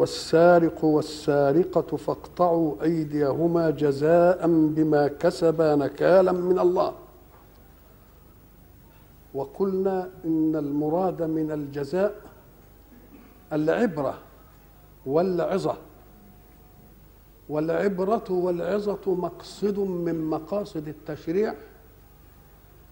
[0.00, 6.92] والسارق والسارقة فاقطعوا أيديهما جزاء بما كسبا نكالا من الله.
[9.34, 12.14] وقلنا إن المراد من الجزاء
[13.52, 14.14] العبرة
[15.06, 15.76] والعظة.
[17.48, 21.54] والعبرة والعظة مقصد من مقاصد التشريع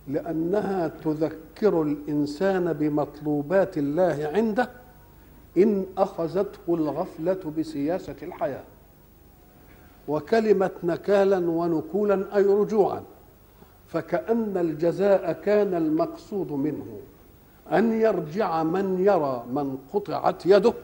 [0.08, 4.70] لأنها تذكر الإنسان بمطلوبات الله عنده
[5.56, 8.64] إن أخذته الغفلة بسياسة الحياة.
[10.08, 13.02] وكلمة نكالا ونكولا أي رجوعا.
[13.86, 17.00] فكأن الجزاء كان المقصود منه.
[17.72, 20.74] أن يرجع من يرى من قطعت يده.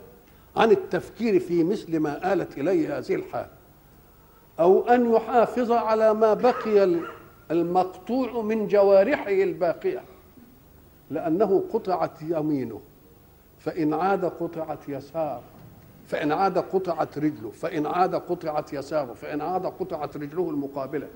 [0.56, 3.46] عن التفكير في مثل ما آلت إليه هذه الحال.
[4.60, 7.00] أو أن يحافظ على ما بقي
[7.50, 10.02] المقطوع من جوارحه الباقية.
[11.10, 12.80] لأنه قطعت يمينه.
[13.64, 15.40] فإن عاد قطعت يسار
[16.06, 21.06] فإن عاد قطعت رجله فإن عاد قطعت يساره فإن عاد قطعت رجله المقابلة.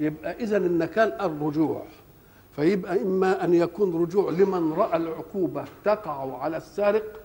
[0.00, 1.82] يبقى إذا النكال الرجوع
[2.56, 7.20] فيبقى إما أن يكون رجوع لمن رأى العقوبة تقع على السارق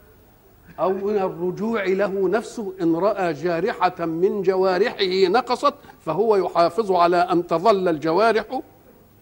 [0.80, 5.74] أو من الرجوع له نفسه إن رأى جارحة من جوارحه نقصت
[6.06, 8.62] فهو يحافظ على أن تظل الجوارح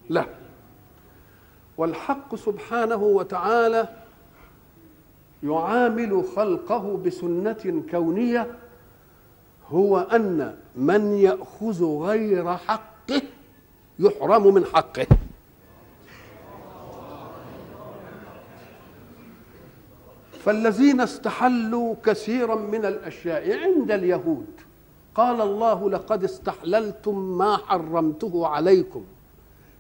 [0.10, 0.26] له.
[1.78, 3.88] والحق سبحانه وتعالى
[5.44, 8.48] يعامل خلقه بسنة كونية
[9.70, 13.22] هو أن من يأخذ غير حقه
[14.00, 15.08] يحرم من حقه.
[20.44, 24.48] فالذين استحلوا كثيرا من الأشياء عند اليهود.
[25.16, 29.04] قال الله لقد استحللتم ما حرمته عليكم.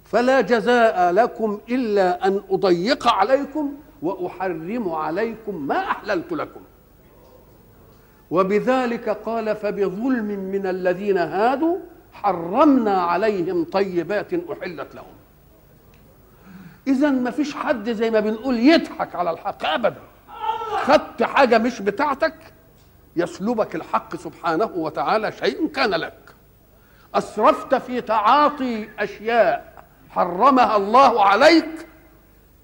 [0.03, 6.61] فلا جزاء لكم إلا أن أضيق عليكم وأحرم عليكم ما أحللت لكم.
[8.31, 11.77] وبذلك قال فبظلم من الذين هادوا
[12.13, 15.17] حرمنا عليهم طيبات أحلت لهم.
[16.87, 20.01] اذا ما فيش حد زي ما بنقول يضحك على الحق ابدا.
[20.83, 22.35] خدت حاجة مش بتاعتك
[23.15, 26.35] يسلبك الحق سبحانه وتعالى شيء كان لك.
[27.15, 31.86] أسرفت في تعاطي أشياء حرمها الله عليك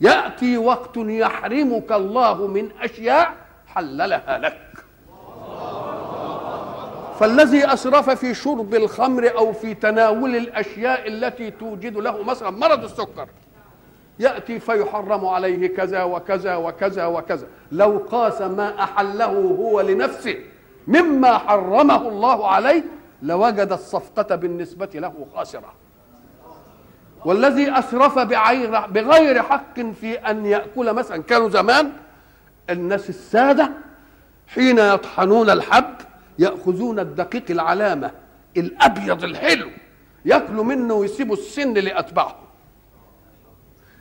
[0.01, 3.33] يأتي وقت يحرمك الله من أشياء
[3.67, 4.85] حللها لك.
[7.19, 13.27] فالذي أسرف في شرب الخمر أو في تناول الأشياء التي توجد له مثلا مرض السكر
[14.19, 17.47] يأتي فيحرم عليه كذا وكذا وكذا وكذا.
[17.71, 20.35] لو قاس ما أحله هو لنفسه
[20.87, 22.83] مما حرمه الله عليه
[23.21, 25.82] لوجد الصفقة بالنسبة له خاسرة.
[27.25, 28.19] والذي أسرف
[28.89, 31.23] بغير, حق في أن يأكل مثلا.
[31.23, 31.91] كانوا زمان
[32.69, 33.71] الناس السادة
[34.47, 35.95] حين يطحنون الحب
[36.39, 38.11] يأخذون الدقيق العلامة
[38.57, 39.69] الأبيض الحلو
[40.25, 42.35] ياكلوا منه ويسيبوا السن لأتباعهم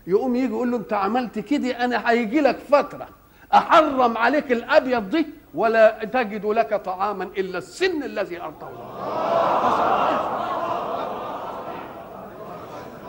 [0.06, 3.08] يقوم يجي يقول له أنت عملت كده؟ أنا هيجي لك فترة
[3.54, 8.72] أحرم عليك الأبيض دي ولا تجد لك طعاما إلا السن الذي أرضاه.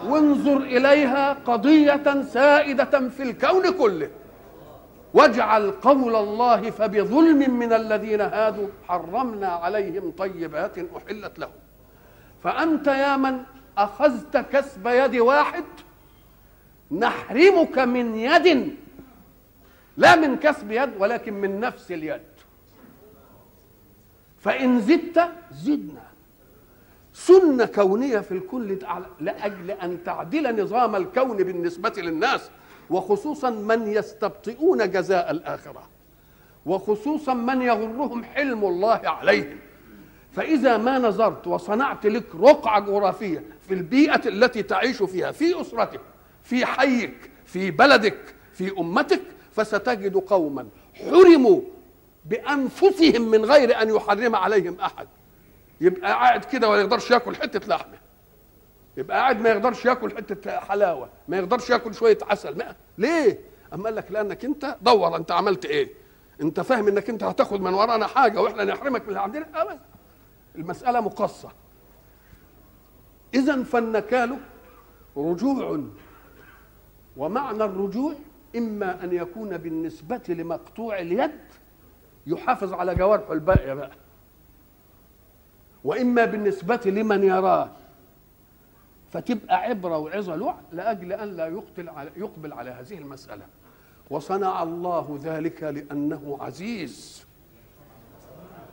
[0.05, 4.09] وانظر إليها قضية سائدة في الكون كله.
[5.13, 11.51] واجعل قول الله فبظلم من الذين هادوا حرمنا عليهم طيبات أحلت لهم.
[12.43, 13.43] فأنت يا من
[13.77, 15.63] أخذت كسب يد واحد
[16.91, 18.77] نحرمك من يد
[19.97, 22.21] لا من كسب يد ولكن من نفس اليد.
[24.39, 26.12] فإن زدت زدنا.
[27.13, 28.79] سنة كونية في الكل
[29.19, 32.49] لأجل أن تعدل نظام الكون بالنسبة للناس
[32.89, 35.89] وخصوصا من يستبطئون جزاء الآخرة
[36.65, 39.57] وخصوصا من يغرهم حلم الله عليهم.
[40.31, 46.01] فإذا ما نظرت وصنعت لك رقعة جغرافية في البيئة التي تعيش فيها في أسرتك
[46.43, 49.21] في حيك في بلدك في أمتك
[49.51, 51.61] فستجد قوما حرموا
[52.25, 55.07] بأنفسهم من غير أن يحرم عليهم أحد.
[55.81, 57.97] يبقى قاعد كده ولا يقدرش ياكل حتة لحمة.
[58.97, 62.57] يبقى قاعد ما يقدرش ياكل حتة حلاوة ما يقدرش ياكل شوية عسل.
[62.57, 62.75] ما.
[62.97, 63.39] ليه؟
[63.73, 65.89] أما قال لك لأنك أنت دور أنت عملت إيه؟
[66.41, 69.79] أنت فاهم إنك أنت هتاخد من ورانا حاجة وإحنا نحرمك من اللي عندنا؟ ابدا.
[70.55, 71.49] المسألة مقصة.
[73.33, 74.37] اذا فالنكال
[75.17, 75.79] رجوع
[77.17, 78.13] ومعنى الرجوع
[78.55, 81.31] إما أن يكون بالنسبة لمقطوع اليد
[82.27, 83.91] يحافظ على جوارحه الباقيه بقى.
[85.83, 87.69] وإما بالنسبة لمن يراه.
[89.11, 93.45] فتبقى عبرة وعظة له لأجل أن لا يقتل على يقبل على هذه المسألة.
[94.09, 97.25] وصنع الله ذلك لأنه عزيز.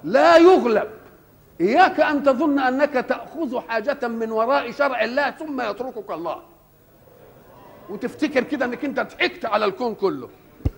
[0.05, 0.91] لا يغلب.
[1.61, 6.43] إياك أن تظن أنك تأخذ حاجة من وراء شرع الله ثم يتركك الله.
[7.91, 10.29] وتفتكر كده إنك أنت ضحكت على الكون كله.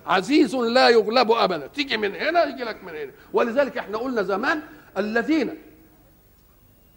[0.07, 1.67] عزيز لا يغلب ابدا.
[1.67, 3.11] تيجي من هنا يجي لك من هنا.
[3.33, 4.61] ولذلك إحنا قلنا زمان
[4.97, 5.57] الذين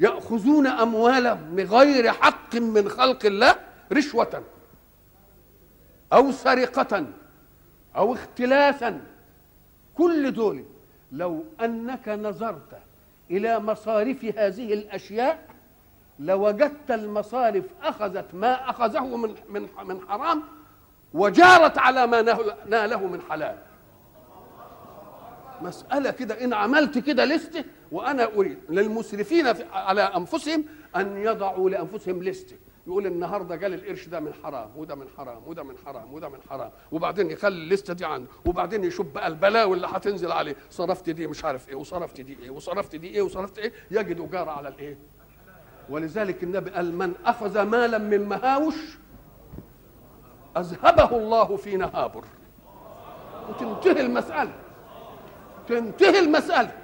[0.00, 3.54] يأخذون اموالهم بغير حق من خلق الله
[3.92, 4.42] رشوة
[6.12, 7.06] أو سرقة
[7.96, 9.00] أو اختلاسا
[9.94, 10.64] كل دول
[11.12, 12.78] لو أنك نظرت
[13.30, 15.46] إلى مصارف هذه الأشياء
[16.18, 20.42] لوجدت المصارف أخذت ما أخذه من من من حرام
[21.14, 22.22] وجارت على ما
[22.66, 23.56] ناله من حلال.
[25.62, 30.64] مسألة كده إن عملت كده لستة وأنا أريد للمسرفين على أنفسهم
[30.96, 32.56] أن يضعوا لأنفسهم لستة
[32.86, 36.38] يقول النهارده جال القرش ده من حرام وده من حرام وده من حرام وده من
[36.50, 36.70] حرام.
[36.92, 40.56] وبعدين يخلي الليسته دي عنده وبعدين يشوف بقى البلاوي اللي هتنزل عليه.
[40.70, 43.72] صرفت دي مش عارف إيه وصرفت دي إيه وصرفت دي إيه وصرفت إيه.
[43.90, 44.98] يجد جار على الإيه؟
[45.88, 48.74] ولذلك النبي قال من أخذ مالا من مهاوش
[50.56, 52.24] أذهبه الله في نهابر.
[53.48, 54.52] وتنتهي المسألة.
[55.68, 56.78] تنتهي المسألة.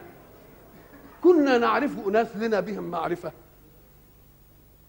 [1.23, 3.32] كنا نعرف أناس لنا بهم معرفة.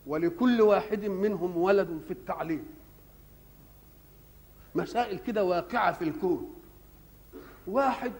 [0.08, 2.66] ولكل واحد منهم ولد في التعليم.
[4.76, 6.54] مسائل كده واقعة في الكون.
[7.68, 8.12] واحد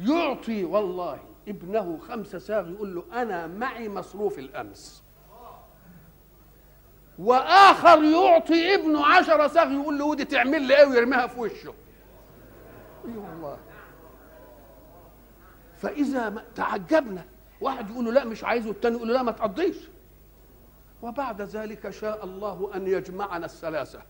[0.00, 1.18] يعطي والله
[1.48, 5.02] ابنه خمسة ساغ يقول له أنا معي مصروف الأمس.
[7.18, 11.74] وآخر يعطي ابنه عشرة ساغ يقول له ودي تعمل لي إيه ويرميها في وشه.
[13.04, 13.58] أي أيوة والله.
[15.82, 17.24] فإذا تعجبنا
[17.60, 19.76] واحد يقول له لا مش عايزه والتاني يقول له لا ما تقضيش.
[21.02, 24.02] وبعد ذلك شاء الله أن يجمعنا الثلاثة.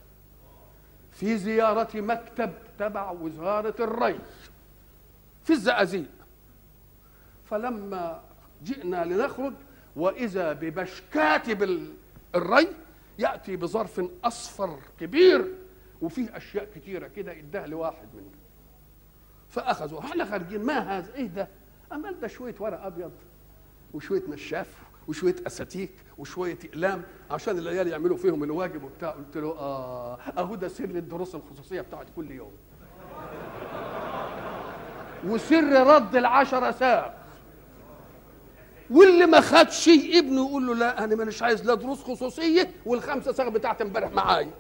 [1.12, 4.18] في زيارة مكتب تبع وزارة الري
[5.44, 6.10] في الزقازيق.
[7.44, 8.20] فلما
[8.64, 9.52] جئنا لنخرج
[9.96, 11.48] وإذا ببشكات
[12.34, 12.68] الري
[13.18, 15.54] يأتي بظرف أصفر كبير
[16.02, 18.40] وفيه أشياء كثيره كده اداها لواحد منهم.
[19.50, 21.48] فأخذوا إحنا خارجين ما هذا؟ إيه ده؟
[21.92, 23.12] ده شوية ورق أبيض
[23.94, 24.66] وشوية نشاف
[25.08, 29.10] وشوية اساتيك وشوية إقلام عشان العيال يعملوا فيهم الواجب وبتاع.
[29.10, 32.52] قلت له آه أهو ده سر الدروس الخصوصية بتاعت كل يوم.
[35.26, 37.14] وسر رد العشرة ساعة.
[38.90, 43.50] واللي ما خدش ابنه يقول له لا أنا مانيش عايز لا دروس خصوصية والخمسة ساعة
[43.50, 44.50] بتاعت امبارح معايا.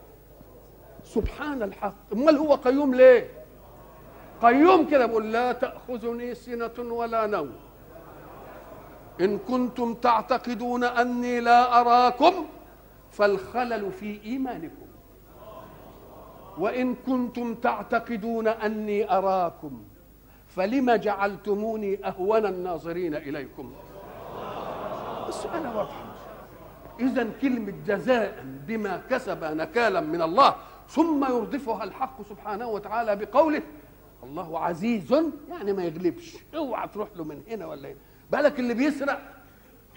[1.04, 2.12] سبحان الحق.
[2.12, 3.39] أمال هو قيوم ليه؟
[4.42, 7.52] قيوم كده بيقول لا تأخذني سنة ولا نوم.
[9.20, 12.46] إن كنتم تعتقدون أني لا أراكم
[13.10, 14.86] فالخلل في إيمانكم.
[16.58, 19.82] وإن كنتم تعتقدون أني أراكم
[20.56, 23.72] فلم جعلتموني أهون الناظرين إليكم؟
[25.28, 26.04] السؤال واضح.
[27.00, 30.54] إذا كلمة جزاء بما كسب نكالا من الله
[30.88, 33.62] ثم يردفها الحق سبحانه وتعالى بقوله
[34.24, 35.12] الله عزيز
[35.48, 36.36] يعني ما يغلبش.
[36.56, 37.98] اوعى تروح له من هنا ولا هنا.
[38.30, 39.20] بالك اللي بيسرق؟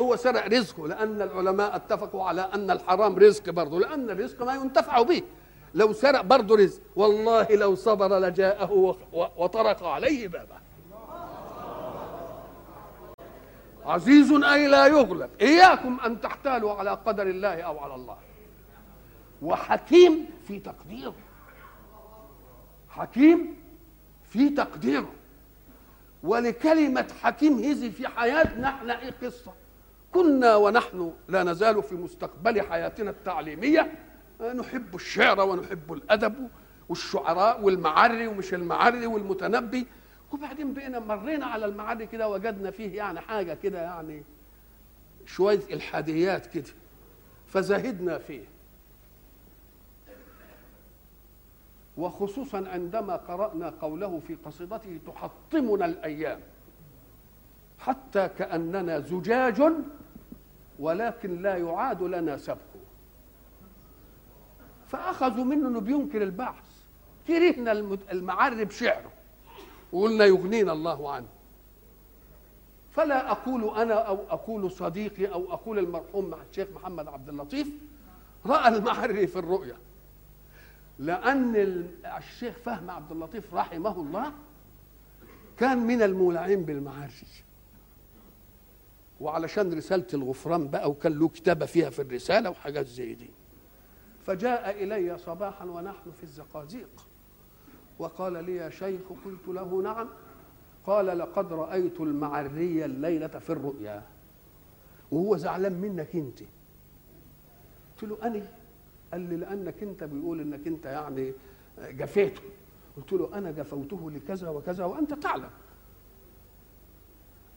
[0.01, 5.01] هو سرق رزقه لأن العلماء اتفقوا على أن الحرام رزق برضه لأن الرزق ما ينتفع
[5.01, 5.21] به.
[5.73, 10.63] لو سرق برضه رزق والله لو صبر لجاءه وطرق عليه بابه.
[13.85, 15.29] عزيز أي لا يغلب.
[15.41, 18.17] إياكم أن تحتالوا على قدر الله أو على الله.
[19.41, 21.15] وحكيم في تقديره.
[22.89, 23.62] حكيم
[24.33, 25.11] في تقديره.
[26.23, 29.53] ولكلمة حكيم هذه في حياتنا إحنا إيه قصة؟
[30.13, 33.91] كنا ونحن لا نزال في مستقبل حياتنا التعليمية
[34.55, 36.49] نحب الشعر ونحب الأدب
[36.89, 39.85] والشعراء والمعري ومش المعري والمتنبي.
[40.31, 44.23] وبعدين بقينا مرينا على المعري كده وجدنا فيه يعني حاجة كده يعني
[45.25, 46.71] شوية إلحاديات كده
[47.47, 48.52] فزهدنا فيه.
[51.97, 56.39] وخصوصا عندما قرأنا قوله في قصيدته تحطمنا الأيام
[57.79, 59.61] حتى كأننا زجاج
[60.79, 62.57] ولكن لا يعاد لنا سبق.
[64.87, 66.63] فأخذوا منه أنه بينكر البعث
[67.27, 67.71] كرهنا
[68.11, 69.11] المعرب شعره.
[69.91, 71.27] وقلنا يغنينا الله عنه.
[72.91, 77.67] فلا أقول أنا أو أقول صديقي أو أقول المرحوم الشيخ محمد عبد اللطيف
[78.45, 79.75] رأى المعري في الرؤيا.
[81.03, 81.55] لأن
[82.17, 84.31] الشيخ فهم عبد اللطيف رحمه الله
[85.57, 87.23] كان من المولعين بالمعارج.
[89.21, 93.29] وعلشان رسالة الغفران بقى وكان له كتابة فيها في الرسالة وحاجات زي دي.
[94.25, 97.05] فجاء إلي صباحا ونحن في الزقازيق.
[97.99, 100.09] وقال لي يا شيخ قلت له نعم.
[100.85, 104.03] قال لقد رأيت المعرية الليلة في الرؤيا.
[105.11, 106.39] وهو زعلان منك أنت.
[108.01, 108.43] قلت له أني
[109.13, 111.33] قال لي لأنك أنت بيقول إنك أنت يعني
[111.79, 112.41] جفيته.
[112.97, 115.49] قلت له أنا جفوته لكذا وكذا وأنت تعلم.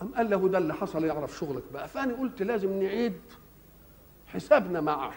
[0.03, 1.89] أم قال له ده اللي حصل يعرف شغلك بقى.
[1.89, 3.21] فأنا قلت لازم نعيد
[4.27, 5.13] حسابنا معه.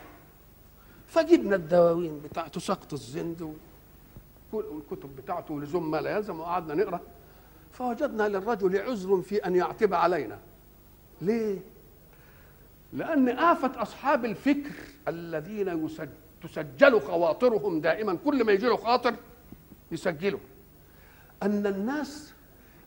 [1.07, 3.55] فجبنا الدواوين بتاعته سقط الزند
[4.53, 6.99] والكتب بتاعته ولزوم ما لا يلزم وقعدنا نقرأ.
[7.71, 10.39] فوجدنا للرجل عذر في أن يعتب علينا.
[11.21, 11.59] ليه؟
[12.93, 14.71] لأن آفة أصحاب الفكر
[15.07, 16.09] الذين يسج...
[16.43, 18.17] تسجل خواطرهم دائما.
[18.25, 19.15] كل ما يجي له خاطر
[19.91, 20.39] يسجله.
[21.43, 22.33] أن الناس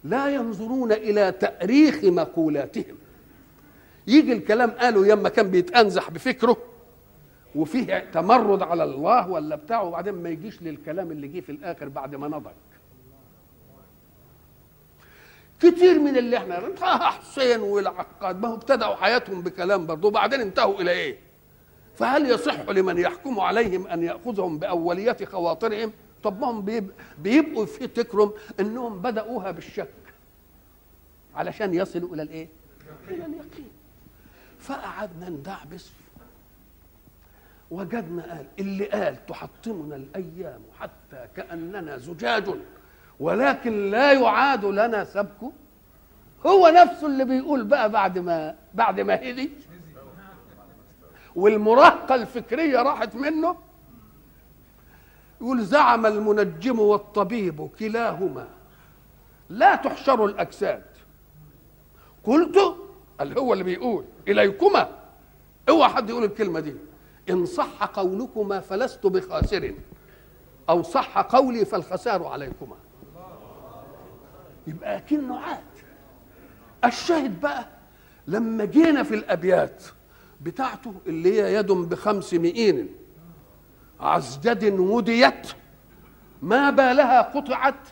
[0.05, 2.97] لا ينظرون إلى تأريخ مقولاتهم.
[4.07, 6.57] يجي الكلام قاله يما كان بيتأنزح بفكره
[7.55, 12.15] وفيه تمرد على الله ولا بتاعه وبعدين ما يجيش للكلام اللي جه في الآخر بعد
[12.15, 12.51] ما نضج.
[15.61, 16.73] كتير من اللي إحنا
[17.11, 18.41] حسين والعقاد.
[18.41, 21.19] ما هو ابتدأوا حياتهم بكلام برضه وبعدين انتهوا إلى إيه؟
[21.97, 26.83] فهل يصح لمن يحكم عليهم أن يأخذهم بأولية خواطرهم؟ طب ما هم
[27.19, 29.89] بيبقوا في فكرهم إنهم بدأوها بالشك.
[31.35, 32.49] علشان يصلوا إلى الإيه؟
[33.09, 33.69] إلى اليقين.
[34.61, 35.91] فقعدنا ندعبس.
[37.71, 42.45] وجدنا قال اللي قال تحطمنا الأيام حتى كأننا زجاج
[43.21, 45.53] ولكن لا يعاد لنا سبكه
[46.47, 49.51] هو نفسه اللي بيقول بقى بعد ما بعد ما هدي.
[51.35, 53.57] والمراهقة الفكرية راحت منه.
[55.41, 58.49] يقول زعم المنجم والطبيب كلاهما.
[59.49, 60.85] لا تحشر الأجساد.
[62.25, 62.59] قلت
[63.21, 64.89] اللي هو اللي بيقول إليكما.
[65.69, 66.75] اوعى حد يقول الكلمة دي.
[67.31, 69.75] إن صح قولكما فلست بخاسر.
[70.69, 72.77] أو صح قولي فالخسار عليكما.
[74.67, 75.65] يبقى كنه عاد.
[76.85, 77.67] الشاهد بقى
[78.27, 79.83] لما جينا في الأبيات
[80.43, 82.89] بتاعته اللي هي يد بخمس مئين
[84.01, 85.49] عزجد وديت
[86.43, 87.89] ما بالها قطعت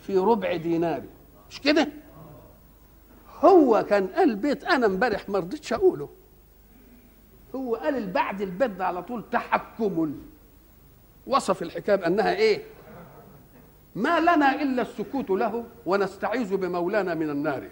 [0.00, 1.02] في ربع دينار.
[1.50, 1.88] مش كده؟
[3.40, 6.08] هو كان قال بيت أنا امبارح ما رضيتش أقوله.
[7.54, 10.14] هو قال بعد البيت ده على طول تحكم.
[11.26, 12.62] وصف الحكاية بانها إيه؟
[13.94, 17.68] ما لنا إلا السكوت له ونستعيذ بمولانا من النار.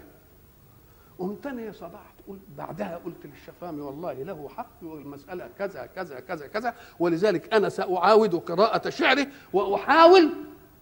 [1.19, 6.73] قمت أنا صبحت قلت بعدها قلت للشفامي والله له حق والمسألة كذا كذا كذا كذا
[6.99, 10.29] ولذلك أنا سأعاود قراءة شعره وأحاول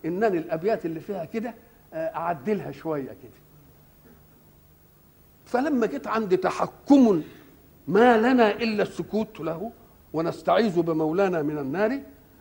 [0.05, 1.53] إنني الأبيات اللي فيها كده
[1.93, 3.31] أعدلها شوية كده.
[5.45, 7.23] فلما جيت عند تحكم
[7.87, 9.71] ما لنا إلا السكوت له
[10.13, 11.99] ونستعيذ بمولانا من النار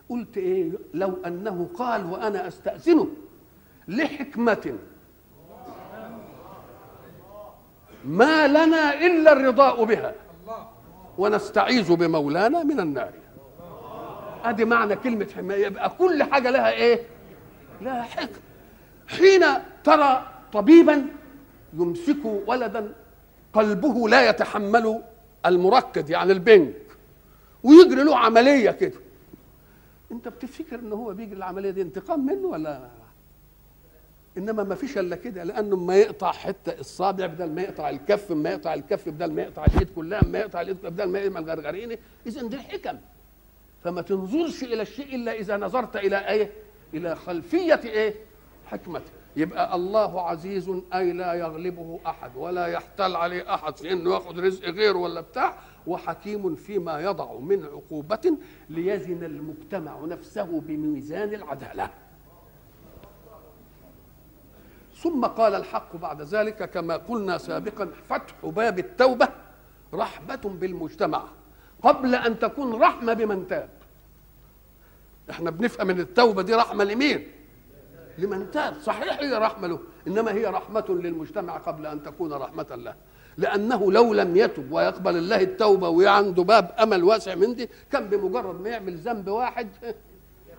[0.09, 3.07] قلت إيه لو أنه قال وأنا أستأذنه
[3.87, 4.77] لحكمة
[8.07, 10.13] ما لنا إلا الرضاء بها.
[11.17, 13.11] ونستعيذ بمولانا من النار.
[14.43, 15.65] أدي معنى كلمة حماية.
[15.65, 17.01] يبقى كل حاجة لها إيه؟
[17.81, 18.41] لها حكم.
[19.07, 19.45] حين
[19.83, 21.05] ترى طبيبا
[21.73, 22.93] يمسك ولدا
[23.53, 25.01] قلبه لا يتحمل
[25.45, 26.75] المركد يعني البنك
[27.63, 28.99] ويجري له عملية كده.
[30.11, 32.79] أنت بتفتكر إن هو بيجري العملية دي انتقام منه ولا؟
[34.37, 38.49] إنما ما فيش إلا كده لأنه ما يقطع حتة الصابع بدل ما يقطع الكف ما
[38.49, 42.47] يقطع الكف بدل ما يقطع الايد كلها ما يقطع الايد بدل ما يقطع الغرغرينه اذا
[42.47, 42.97] دي الحكم
[43.83, 46.51] فما تنظرش إلى الشيء إلا إذا نظرت إلى إيه؟
[46.93, 48.13] إلى خلفية إيه؟
[48.65, 49.11] حكمته.
[49.35, 54.69] يبقى الله عزيز أي لا يغلبه أحد ولا يحتال عليه أحد في إنه يأخذ رزق
[54.69, 58.37] غيره ولا بتاع وحكيم فيما يضع من عقوبة
[58.69, 61.89] ليزن المجتمع نفسه بميزان العدالة.
[65.03, 69.27] ثم قال الحق بعد ذلك كما قلنا سابقا فتح باب التوبة
[69.93, 71.23] رحمة بالمجتمع.
[71.83, 73.69] قبل أن تكون رحمة بمن تاب.
[75.29, 77.27] إحنا بنفهم إن التوبة دي رحمة لمين؟
[78.17, 78.73] لمن تاب.
[78.83, 82.95] صحيح هي رحمة له إنما هي رحمة للمجتمع قبل أن تكون رحمة له.
[83.37, 88.61] لأنه لو لم يتب ويقبل الله التوبة وعنده باب أمل واسع من دي كان بمجرد
[88.61, 89.69] ما يعمل ذنب واحد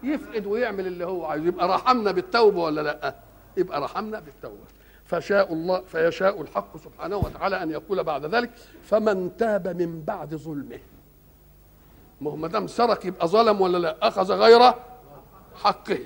[0.02, 1.46] يفقد ويعمل اللي هو عايزه.
[1.46, 3.14] يبقى رحمنا بالتوبة ولا لأ؟
[3.56, 4.64] يبقى رحمنا بالتوبة.
[5.04, 8.50] فشاء الله فيشاء الحق سبحانه وتعالى أن يقول بعد ذلك
[8.82, 10.78] فمن تاب من بعد ظلمه.
[12.20, 14.74] ما هو ما دام سرق يبقى ظلم ولا لا؟ أخذ غير
[15.54, 16.00] حقه.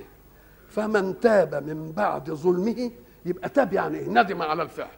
[0.69, 2.91] فمن تاب من بعد ظلمه
[3.27, 4.97] يبقى تاب يعني إيه ندم على الفعل.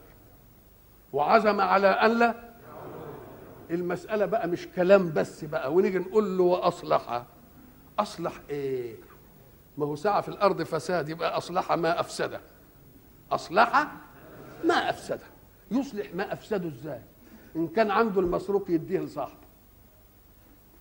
[1.13, 2.35] وعزم على أن لا.
[3.71, 7.23] المسألة بقى مش كلام بس بقى ونيجي نقول له وأصلح
[7.99, 8.95] أصلح إيه؟
[9.77, 12.41] ما هو ساعة في الأرض فساد يبقى أصلح ما أفسده
[13.31, 13.87] أصلح
[14.63, 15.25] ما أفسده
[15.71, 17.01] يصلح ما أفسده إزاي؟
[17.55, 19.45] إن كان عنده المسروق يديه لصاحبه.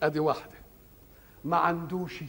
[0.02, 0.54] أدي واحدة.
[1.44, 2.24] ما عندوش.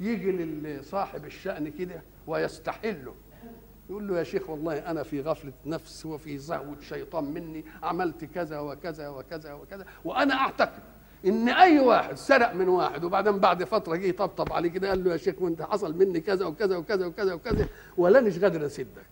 [0.00, 3.14] يجي لصاحب الشأن كده ويستحله.
[3.90, 7.64] يقول له يا شيخ والله أنا في غفلة نفس وفي زهوة شيطان مني.
[7.82, 9.86] عملت كذا وكذا وكذا وكذا.
[10.04, 10.82] وأنا أعتقد
[11.26, 15.12] إن أي واحد سرق من واحد وبعدين بعد فترة جه يطبطب عليه كده قال له
[15.12, 19.06] يا شيخ وأنت حصل مني كذا وكذا وكذا وكذا وكذا ولانيش قادر أسدك.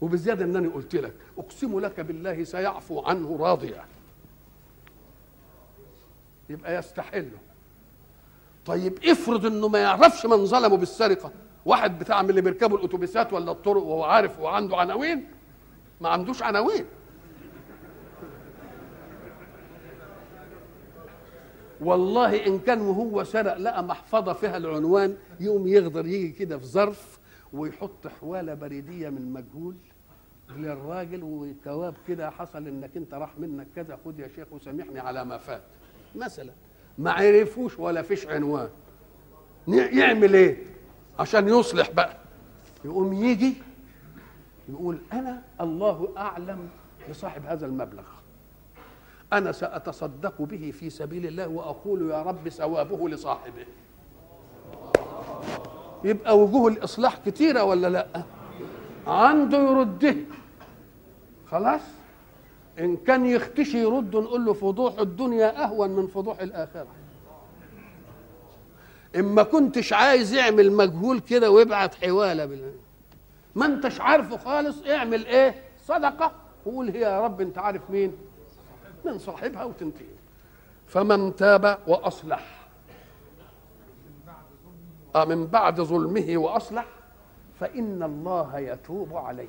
[0.00, 3.84] وبزياده انني قلت لك أقسم لك بالله سيعفو عنه راضيا
[6.50, 7.38] يبقى يستحله
[8.66, 11.32] طيب افرض إنه ما يعرفش من ظلمه بالسرقة.
[11.64, 15.28] واحد بتاع من اللي بيركبوا الأتوبيسات ولا الطرق وهو عارف وعنده عناوين؟
[16.00, 16.84] ما عندوش عناوين.
[21.84, 27.18] والله إن كان وهو سرق لقى محفظة فيها العنوان يقوم يقدر يجي كده في ظرف
[27.52, 29.74] ويحط حوالة بريدية من مجهول
[30.56, 35.38] للراجل وجواب كده حصل إنك أنت راح منك كذا خد يا شيخ وسامحني على ما
[35.38, 35.62] فات.
[36.16, 36.52] مثلا
[36.98, 38.68] ما عرفوش ولا فيش عنوان.
[39.68, 40.56] يعمل إيه؟
[41.18, 42.16] عشان يصلح بقى.
[42.84, 43.54] يقوم يجي
[44.68, 46.68] يقول أنا الله أعلم
[47.10, 48.04] بصاحب هذا المبلغ.
[49.38, 53.66] أنا سأتصدق به في سبيل الله وأقول يا رب ثوابه لصاحبه.
[56.04, 58.22] يبقى وجوه الإصلاح كتيرة ولا لأ؟
[59.06, 60.16] عنده يرده
[61.50, 61.80] خلاص؟
[62.78, 66.86] إن كان يختشي يرد نقول له فضوح الدنيا أهون من فضوح الآخرة.
[69.16, 72.72] اما كنتش عايز يعمل مجهول كده ويبعت حوالة بال...
[73.54, 75.54] ما أنتش عارفه خالص اعمل إيه؟
[75.86, 76.32] صدقة.
[76.66, 78.12] وقول هي يا رب أنت عارف مين؟
[79.06, 80.06] من صاحبها وتنتهي.
[80.86, 82.68] فمن تاب وأصلح.
[85.14, 86.86] آه من بعد ظلمه وأصلح
[87.60, 89.48] فإن الله يتوب عليه.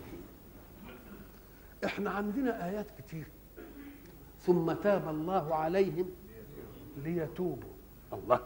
[1.85, 3.25] إحنا عندنا آيات كتير.
[4.41, 6.09] ثم تاب الله عليهم
[7.03, 7.73] ليتوبوا.
[8.13, 8.39] الله.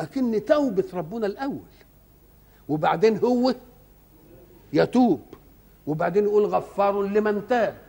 [0.00, 1.72] أكن توبة ربنا الأول.
[2.68, 3.54] وبعدين هو
[4.72, 5.22] يتوب.
[5.86, 7.87] وبعدين يقول غفار لمن تاب.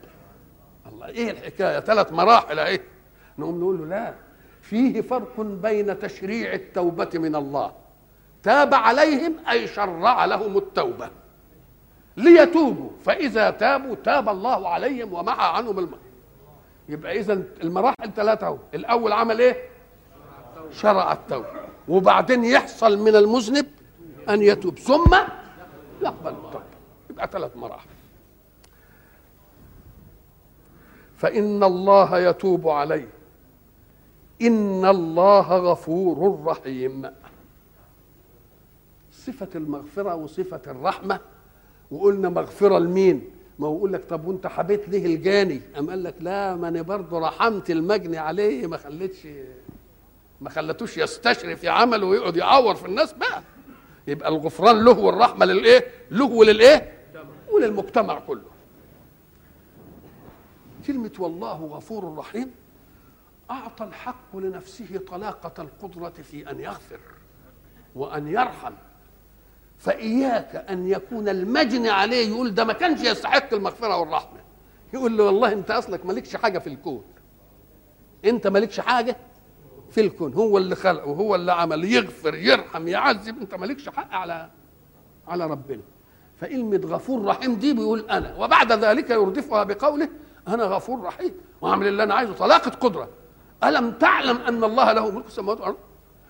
[0.94, 1.06] الله.
[1.06, 2.80] إيه الحكاية؟ ثلاث مراحل أهي.
[3.38, 4.14] نقوم نقول له لا
[4.62, 7.72] فيه فرق بين تشريع التوبة من الله
[8.42, 11.10] تاب عليهم أي شرع لهم التوبة.
[12.16, 15.92] ليتوبوا فإذا تابوا تاب الله عليهم ومحى عنهم الم...
[16.88, 18.58] يبقى اذا المراحل ثلاثة أهو.
[18.74, 19.56] الأول عمل إيه؟
[20.72, 21.46] شرع التوبة.
[21.88, 23.66] وبعدين يحصل من المذنب
[24.28, 25.14] أن يتوب ثم
[26.02, 26.64] يقبل التوبة.
[27.10, 27.88] يبقى ثلاث مراحل.
[31.20, 33.08] فإن الله يتوب عليه.
[34.42, 37.10] إن الله غفور رحيم.
[39.12, 41.20] صفة المغفرة وصفة الرحمة.
[41.90, 46.14] وقلنا مغفرة لمين؟ ما هو يقول لك طب وانت حبيت ليه الجاني؟ ام قال لك
[46.20, 49.18] لا ما أنا برضه رحمت المجني عليه ما خليتش
[50.40, 53.42] ما خلتوش يستشرف عمله ويقعد يعور في الناس بقى.
[54.06, 56.92] يبقى الغفران له والرحمة للإيه؟ له وللإيه؟
[57.52, 58.42] وللمجتمع كله.
[60.92, 62.50] كلمة والله غفور رحيم
[63.50, 67.00] أعطى الحق لنفسه طلاقة القدرة في أن يغفر
[67.94, 68.72] وأن يرحم.
[69.78, 74.40] فإياك أن يكون المجني عليه يقول ده ما كانش يستحق المغفرة والرحمة.
[74.94, 77.04] يقول له والله أنت أصلك مالكش حاجة في الكون.
[78.24, 79.16] أنت مالكش حاجة
[79.90, 80.34] في الكون.
[80.34, 81.84] هو اللي خلق وهو اللي عمل.
[81.84, 83.40] يغفر يرحم يعذب.
[83.40, 84.50] أنت مالكش حق على
[85.28, 85.82] على ربنا.
[86.40, 88.36] فكلمة غفور رحيم دي بيقول أنا.
[88.36, 90.08] وبعد ذلك يردفها بقوله
[90.54, 93.08] أنا غفور رحيم وأعمل اللي أنا عايزه طلاقة قدرة.
[93.64, 95.76] ألم تعلم أن الله له ملك السماوات والأرض؟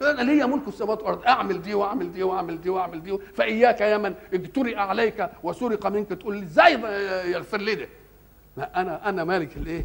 [0.03, 1.27] أنا ليا ملك السماوات والأرض.
[1.27, 6.09] أعمل دي وأعمل دي وأعمل دي وأعمل دي فإياك يا من اجترئ عليك وسرق منك
[6.09, 6.73] تقول لي إزاي
[7.31, 7.89] يغفر لي ده.
[8.57, 9.85] لا أنا أنا مالك الإيه؟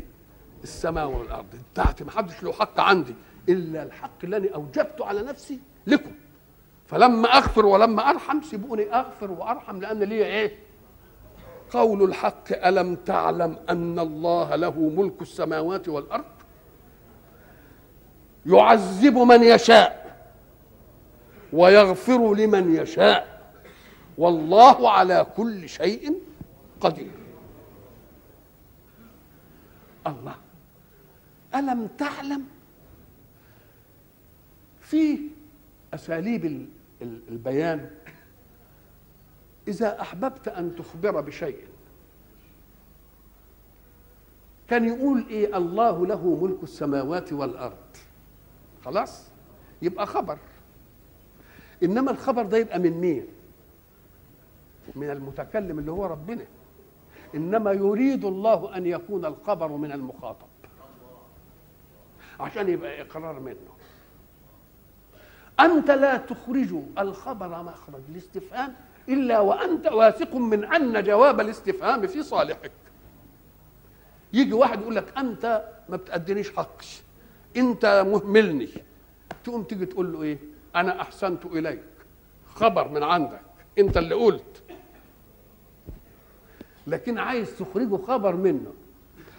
[0.63, 1.45] السماء والأرض.
[1.73, 3.15] بتاعتي ما حدش له حق عندي
[3.49, 6.11] إلا الحق اللي أنا اوجبته على نفسي لكم.
[6.87, 10.64] فلما أغفر ولما أرحم سيبوني أغفر وأرحم لأن لي إيه؟
[11.75, 16.25] قول الحق ألم تعلم أن الله له ملك السماوات والأرض؟
[18.45, 20.17] يعذب من يشاء
[21.53, 23.51] ويغفر لمن يشاء.
[24.17, 26.21] والله على كل شيء
[26.81, 27.11] قدير.
[30.07, 30.35] الله
[31.55, 32.43] ألم تعلم؟
[34.81, 35.19] في
[35.93, 36.69] أساليب
[37.01, 37.89] البيان
[39.67, 41.59] إذا أحببت أن تخبر بشيء.
[44.69, 47.77] كان يقول إيه؟ الله له ملك السماوات والأرض.
[48.85, 49.23] خلاص؟
[49.81, 50.37] يبقى خبر.
[51.83, 53.27] إنما الخبر ده يبقى من مين؟
[54.95, 56.45] من المتكلم اللي هو ربنا.
[57.35, 60.47] إنما يريد الله أن يكون الخبر من المخاطب.
[62.39, 63.75] عشان يبقى إقرار منه.
[65.59, 68.01] أنت لا تخرج الخبر مخرج.
[68.09, 68.75] الاستفهام
[69.09, 72.71] إلا وأنت واثق من أن جواب الاستفهام في صالحك.
[74.33, 76.87] يجي واحد يقول لك أنت ما بتأدينيش حقي
[77.57, 78.69] أنت مهملني.
[79.43, 80.37] تقوم تيجي تقول له إيه؟
[80.75, 81.83] أنا أحسنت إليك.
[82.55, 83.41] خبر من عندك
[83.79, 84.63] أنت اللي قلت.
[86.87, 88.73] لكن عايز تخرجه خبر منه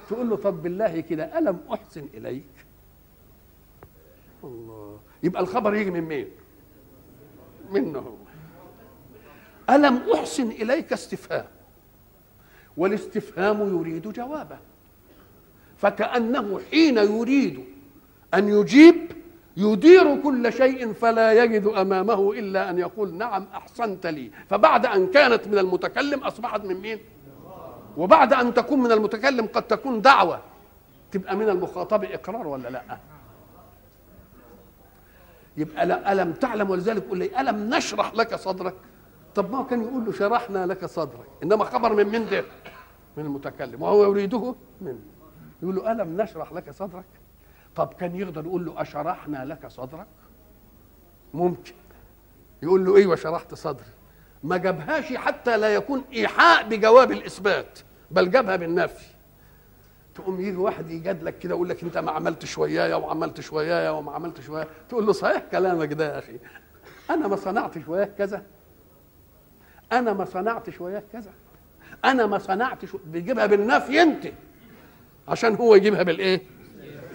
[0.08, 2.44] تقول له طب بالله كده ألم أحسن إليك؟
[4.44, 6.28] الله يبقى الخبر يجي من مين؟
[7.70, 8.25] منه هو.
[9.70, 11.44] ألم أحسن إليك استفهام؟
[12.76, 14.58] والاستفهام يريد جوابا
[15.76, 17.64] فكأنه حين يريد
[18.34, 19.12] أن يجيب
[19.56, 24.30] يدير كل شيء فلا يجد أمامه إلا أن يقول نعم أحسنت لي.
[24.50, 26.98] فبعد أن كانت من المتكلم أصبحت من مين؟
[27.96, 30.42] وبعد أن تكون من المتكلم قد تكون دعوة.
[31.12, 32.98] تبقى من المخاطب إقرار ولا لأ؟
[35.56, 38.74] يبقى ألم تعلم؟ ولذلك يقول لي ألم نشرح لك صدرك؟
[39.36, 42.44] طب ما كان يقول له شرحنا لك صدرك إنما خبر من من ده؟
[43.16, 43.82] من المتكلم.
[43.82, 44.98] وهو يريده منه
[45.62, 47.04] يقول له ألم نشرح لك صدرك؟
[47.76, 50.06] طب كان يقدر يقول له أشرحنا لك صدرك؟
[51.34, 51.72] ممكن.
[52.62, 53.84] يقول له إيوه شرحت صدري.
[54.44, 57.78] ما جابهاش حتى لا يكون إيحاء بجواب الإثبات
[58.10, 59.06] بل جابها بالنفي.
[60.14, 64.48] تقوم يجي واحد يجادلك كده يقول لك أنت ما عملتش ويايا وعملتش ويايا وما عملتش
[64.48, 66.38] ويايا تقول له صحيح كلامك ده يا أخي.
[67.10, 68.42] أنا ما صنعتش وياك كذا.
[69.92, 71.30] أنا ما صنعتش وياك كذا.
[72.04, 74.26] أنا ما صنعتش بيجيبها بالنفي أنت.
[75.28, 76.42] عشان هو يجيبها بالايه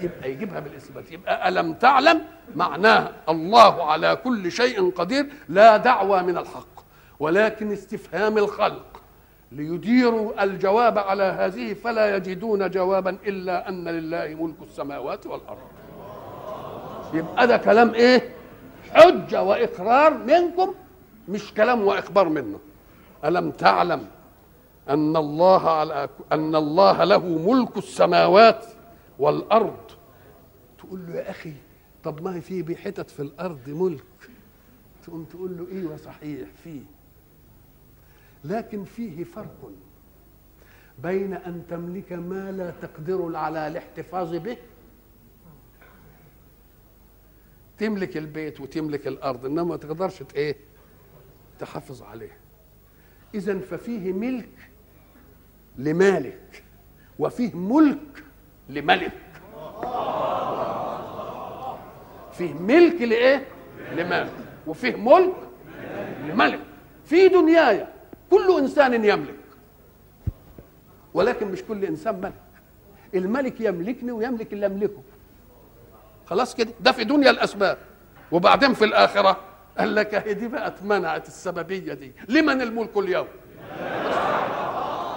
[0.01, 1.12] يبقى يجيبها بالإثبات.
[1.12, 2.21] يبقى ألم تعلم
[2.55, 6.81] معناها الله على كل شيء قدير لا دعوى من الحق
[7.19, 9.01] ولكن استفهام الخلق
[9.51, 15.67] ليديروا الجواب على هذه فلا يجدون جوابا إلا أن لله ملك السماوات والأرض.
[17.13, 18.29] يبقى ده كلام إيه؟
[18.93, 20.73] حجة وإقرار منكم
[21.29, 22.60] مش كلام واخبار منه.
[23.25, 24.07] ألم تعلم
[24.89, 28.65] أن الله على أن الله له ملك السماوات
[29.19, 29.91] والأرض؟
[30.77, 31.53] تقول له يا أخي
[32.03, 34.03] طب ما في حتت في الأرض ملك.
[35.03, 36.81] تقوم تقول له إيوه صحيح فيه
[38.43, 39.71] لكن فيه فرق
[41.03, 44.57] بين أن تملك ما لا تقدر على الاحتفاظ به
[47.77, 50.55] تملك البيت وتملك الأرض إنما ما تقدرش إيه؟
[51.62, 52.38] تحافظ عليه.
[53.36, 54.50] اذا ففيه ملك
[55.78, 56.63] لمالك
[57.19, 58.24] وفيه ملك
[58.69, 59.12] لملك.
[62.32, 63.45] فيه ملك لإيه؟
[63.91, 64.34] لمالك
[64.67, 65.36] وفيه ملك
[66.26, 66.60] لملك.
[67.06, 67.88] في دنياي
[68.32, 69.36] كل إنسان يملك
[71.13, 72.34] ولكن مش كل إنسان ملك.
[73.15, 75.04] الملك يملكني ويملك اللي املكه
[76.26, 77.78] خلاص كده؟ ده في دنيا الأسباب.
[78.32, 82.13] وبعدين في الآخرة قال لك هي دي بقى اتمنعت السببية دي.
[82.29, 83.27] لمن الملك اليوم؟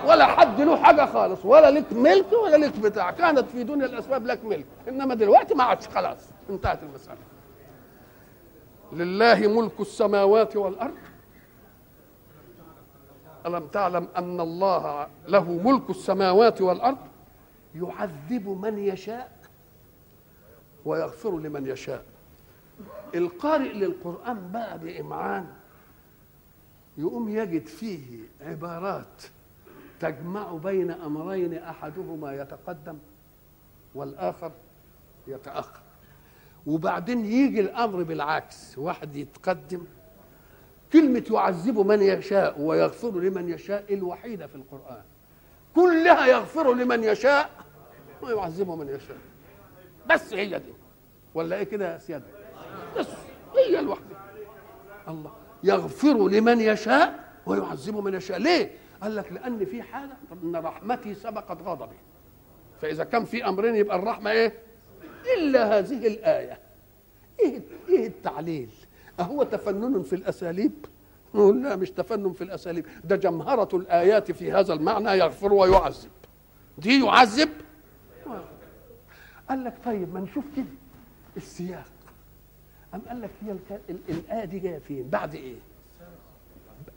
[0.06, 3.10] ولا حد له حاجة خالص ولا لك ملك ولا لك بتاع.
[3.10, 4.66] كانت في دنيا الأسباب لك ملك.
[4.88, 7.18] إنما دلوقتي ما عادش خلاص انتهت المسألة.
[8.92, 10.94] لله ملك السماوات والأرض.
[13.46, 16.98] ألم تعلم أن الله له ملك السماوات والأرض؟
[17.74, 19.32] يعذب من يشاء
[20.84, 22.02] ويغفر لمن يشاء.
[23.14, 25.46] القارئ للقرآن بقى بإمعان
[26.98, 29.22] يقوم يجد فيه عبارات
[30.00, 32.98] تجمع بين أمرين أحدهما يتقدم
[33.94, 34.52] والآخر
[35.26, 35.80] يتأخر.
[36.66, 39.84] وبعدين يجي الأمر بالعكس واحد يتقدم
[40.92, 45.02] كلمة يعذب من يشاء ويغفر لمن يشاء الوحيدة في القرآن.
[45.74, 47.50] كلها يغفر لمن يشاء
[48.22, 49.18] ويعذب من يشاء.
[50.10, 50.72] بس هي دي.
[51.34, 52.24] ولا إيه كده يا سيادة؟
[52.98, 53.06] بس
[53.56, 54.16] هي الوحدة.
[55.08, 55.32] الله
[55.62, 58.38] يغفر لمن يشاء ويعذب من يشاء.
[58.38, 58.70] ليه؟
[59.02, 61.96] قال لك لأن في حاجة إن رحمتي سبقت غضبي.
[62.80, 64.52] فإذا كان في أمرين يبقى الرحمة إيه؟
[65.38, 66.58] إلا هذه الآية.
[67.40, 68.70] إيه إيه التعليل؟
[69.20, 70.86] أهو تفنن في الأساليب.
[71.34, 72.86] نقول لا مش تفنن في الأساليب.
[73.04, 76.10] ده جمهرة الآيات في هذا المعنى يغفر ويعذب.
[76.78, 77.48] دي يعذب؟
[79.48, 80.64] قال لك طيب ما نشوف كده.
[81.36, 81.84] السياق.
[82.94, 83.56] أم قال لك هي
[84.08, 85.56] الآية دي جاية فين؟ بعد إيه؟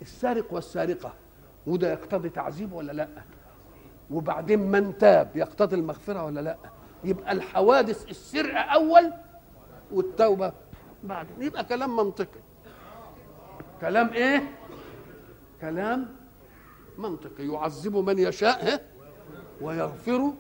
[0.02, 1.14] السارق والسارقة
[1.68, 3.08] وده يقتضي تعذيب ولا لأ؟
[4.12, 6.58] وبعدين من تاب يقتضي المغفرة ولا لأ؟
[7.04, 9.14] يبقى الحوادث السرقة أول
[9.92, 10.54] والتوبة
[11.04, 12.40] بعد يبقى كلام منطقي
[13.82, 14.44] كلام إيه؟
[15.62, 16.08] كلام
[16.98, 18.86] منطقي يعذب من يشاء؟
[19.62, 20.34] ويغفر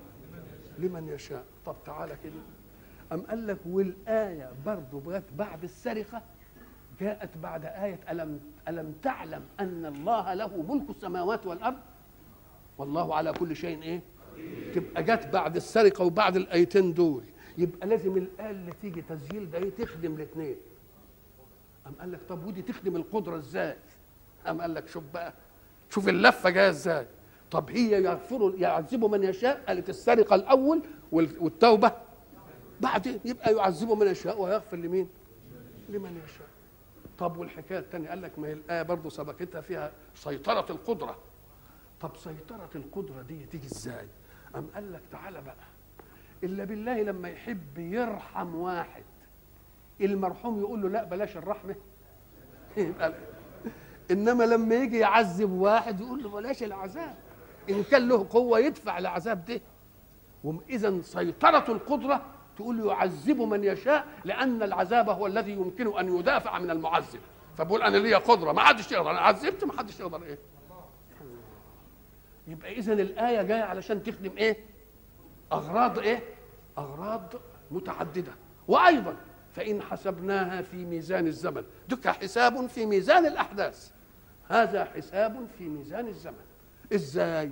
[0.80, 2.34] لمن يشاء طب تعالى كده
[3.14, 6.22] أم قال لك والآية برضه جت بعد السرقة
[7.02, 11.78] جاءت بعد آية ألم ألم تعلم أن الله له ملك السماوات والأرض
[12.78, 14.02] والله على كل شيء إيه؟
[14.76, 17.24] تبقى جت بعد السرقة وبعد الآيتين دول
[17.58, 20.56] يبقى لازم الآية اللي تيجي تسجيل ده إيه تخدم الاثنين
[21.88, 23.76] أم قال لك طب ودي تخدم القدرة إزاي؟
[24.50, 25.34] أم قال لك شوف بقى
[25.90, 27.08] شوف اللفة جاية إزاي؟
[27.52, 31.92] طب هي يغفر يعذب من يشاء قالت السرقة الأول وال- والتوبة
[32.82, 35.10] بعدين يبقى يعذب من يشاء ويغفر لمين؟
[35.90, 36.48] لمن يشاء.
[37.20, 41.18] طب والحكاية الثانية قال لك ما هي الآية برضه سبقتها فيها سيطرة القدرة.
[42.02, 44.08] طب سيطرة القدرة دي تيجي إزاي؟
[44.56, 45.56] أم قال لك تعالى بقى
[46.44, 49.04] إلا بالله لما يحب يرحم واحد
[50.02, 51.76] المرحوم يقول له لا بلاش الرحمة
[52.78, 53.14] يبقى
[54.12, 57.16] إنما لما يجي يعذب واحد يقول له بلاش العذاب
[57.70, 59.62] إن كان له قوة يدفع العذاب ده
[60.70, 62.26] اذا سيطرة القدرة
[62.58, 67.20] تقول يعذب من يشاء لأن العذاب هو الذي يمكن أن يدافع من المعذب.
[67.58, 69.12] فبقول أنا ليا قدرة ما حدش يقدر.
[69.12, 70.24] أنا عذبت ما حدش يقدر.
[70.24, 70.38] إيه؟
[72.48, 74.58] يبقى اذا الآية جاية علشان تخدم إيه؟
[75.54, 76.24] أغراض إيه؟
[76.78, 77.34] أغراض
[77.72, 78.32] متعددة.
[78.68, 79.16] وأيضا
[79.52, 81.64] فإن حسبناها في ميزان الزمن.
[81.88, 83.92] دك حساب في ميزان الأحداث.
[84.50, 86.46] هذا حساب في ميزان الزمن.
[86.94, 87.52] إزاي؟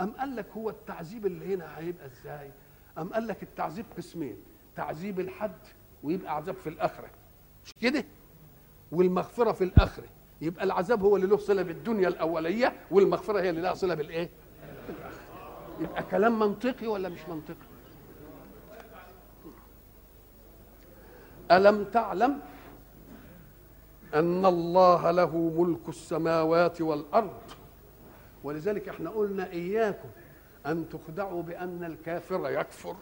[0.00, 2.50] أم قال لك هو التعذيب اللي هنا هيبقى إزاي؟
[2.98, 4.36] أم قال لك التعذيب قسمين
[4.76, 5.58] تعذيب الحد
[6.02, 7.10] ويبقى عذاب في الآخرة.
[7.64, 8.04] مش كده؟
[8.92, 10.06] والمغفرة في الآخرة.
[10.40, 14.30] يبقى العذاب هو اللي له صلة بالدنيا الأولية والمغفرة هي اللي لها بالإيه؟
[14.88, 15.20] بالآخرة.
[15.80, 17.56] يبقى كلام منطقي ولا مش منطقي؟
[21.50, 22.40] ألم تعلم
[24.14, 27.40] أن الله له ملك السماوات والأرض؟
[28.44, 30.08] ولذلك إحنا قلنا إياكم
[30.66, 32.96] أن تخدعوا بأن الكافر يكفر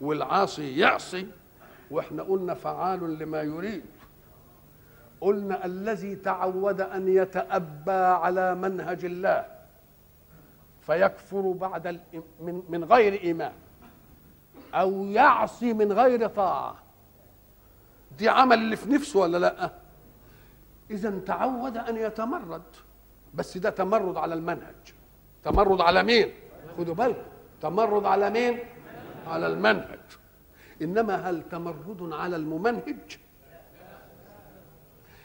[0.00, 1.26] والعاصي يعصي
[1.90, 3.84] وإحنا قلنا فعال لما يريد.
[5.20, 9.46] قلنا الذي تعود أن يتأبى على منهج الله
[10.80, 12.00] فيكفر بعد
[12.40, 13.52] من غير إيمان
[14.74, 16.76] أو يعصي من غير طاعة.
[18.18, 19.70] دي عمل اللي في نفسه ولا لأ؟
[20.90, 22.62] إذا تعود أن يتمرد
[23.34, 24.74] بس ده تمرد على المنهج.
[25.44, 26.32] تمرد على مين؟
[26.78, 27.22] خدوا بالكم.
[27.60, 28.58] تمرد على مين؟
[29.26, 29.98] على المنهج.
[30.82, 33.18] إنما هل تمرد على الممنهج؟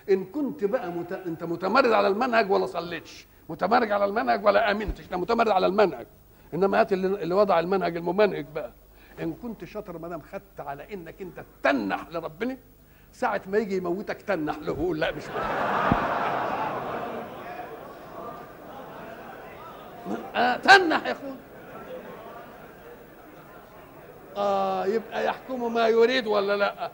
[0.10, 1.12] إن كنت بقى مت...
[1.12, 6.08] أنت متمرد على المنهج ولا صليتش؟ متمرد على المنهج ولا آمنتش؟ لا متمرد على المنهج.
[6.54, 8.72] إنما هات اللي, وضع المنهج الممنهج بقى.
[9.22, 12.58] إن كنت شاطر ما دام خدت على إنك أنت تنح لربنا
[13.14, 16.37] ساعة ما يجي يموتك تنح له يقول لا مش آه
[20.64, 21.36] تنح يا أخوي
[24.38, 26.92] آه يبقى يحكم ما يريد ولا لا؟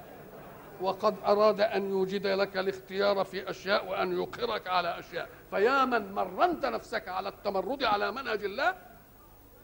[0.82, 5.30] وقد أراد أن يوجد لك الاختيار في أشياء وأن يقرك على أشياء.
[5.50, 8.76] فيا من مرنت نفسك على التمرد على منهج الله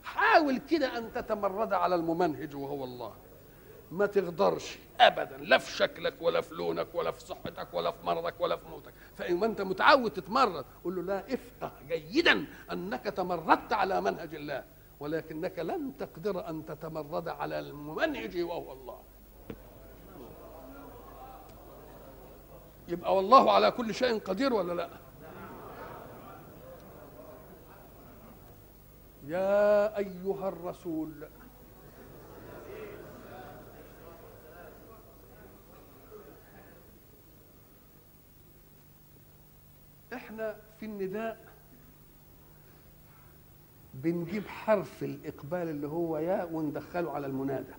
[0.04, 3.14] حاول كده أن تتمرد على الممنهج وهو الله.
[3.91, 8.34] ما تقدرش ابدا لا في شكلك ولا في لونك ولا في صحتك ولا في مرضك
[8.39, 8.93] ولا في موتك.
[9.17, 14.63] فان أنت متعود تتمرد قول له لا إفقه جيدا أنك تمردت على منهج الله
[14.99, 18.99] ولكنك لن تقدر أن تتمرد على الممنهج وهو الله.
[22.88, 24.89] يبقى والله على كل شيء قدير ولا لا؟
[29.28, 31.28] يا أيها الرسول
[40.13, 41.38] إحنا في النداء
[43.93, 47.74] بنجيب حرف الإقبال اللي هو يا وندخله على المنادى.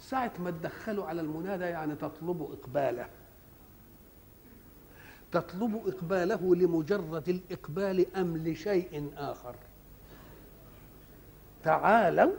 [0.00, 3.08] ساعة ما تدخله على المنادى يعني تطلب إقباله.
[5.32, 9.54] تطلب إقباله لمجرد الإقبال أم لشيء آخر.
[11.64, 12.32] تعالوا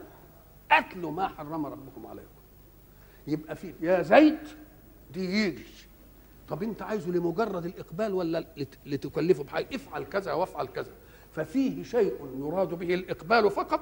[0.72, 2.28] أتلوا ما حرم ربكم عليكم.
[3.28, 4.40] يبقى في يا زيد
[5.14, 5.66] دي يجي
[6.50, 10.92] طب انت عايزه لمجرد الإقبال ولا لت- لتكلفه بحاجة؟ افعل كذا وافعل كذا.
[11.36, 13.82] ففيه شيء يراد به الإقبال فقط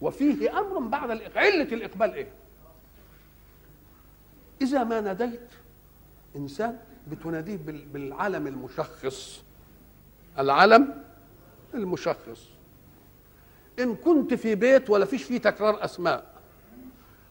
[0.00, 2.32] وفيه أمر بعد علة الإقبال إيه؟
[4.62, 5.40] إذا ما ناديت
[6.36, 6.78] إنسان
[7.10, 9.42] بتناديه بال- بالعلم المشخص.
[10.38, 11.02] العلم
[11.74, 12.48] المشخص.
[13.78, 16.34] إن كنت في بيت ولا فيش فيه تكرار أسماء.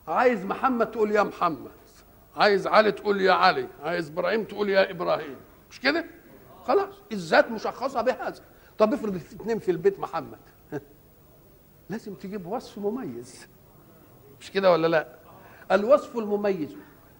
[0.08, 1.72] عايز محمد تقول يا محمد.
[2.40, 5.36] عايز علي تقول يا علي عايز إبراهيم تقول يا إبراهيم.
[5.72, 6.06] مش كده؟
[6.64, 8.42] خلاص الذات مشخصة بهذا.
[8.78, 10.40] طب افرض الاثنين في البيت محمد.
[11.90, 13.48] لازم تجيب وصف مميز.
[14.42, 15.08] مش كده ولا لا؟
[15.72, 16.76] الوصف المميز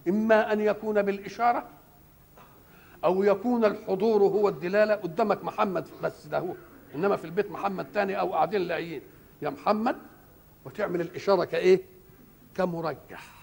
[0.08, 1.68] إما أن يكون بالإشارة
[3.04, 6.54] أو يكون الحضور هو الدلالة قدامك محمد بس ده هو.
[6.96, 9.02] إنما في البيت محمد تاني أو قاعدين لاقيين
[9.42, 9.96] يا محمد
[10.66, 11.82] وتعمل الإشارة كإيه؟
[12.56, 13.39] كمرجح.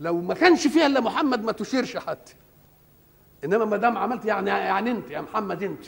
[0.00, 2.34] لو ما كانش فيها إلا محمد ما تشيرش حتى.
[3.44, 5.84] إنما ما دام عملت يعني يعني أنت يا محمد أنت.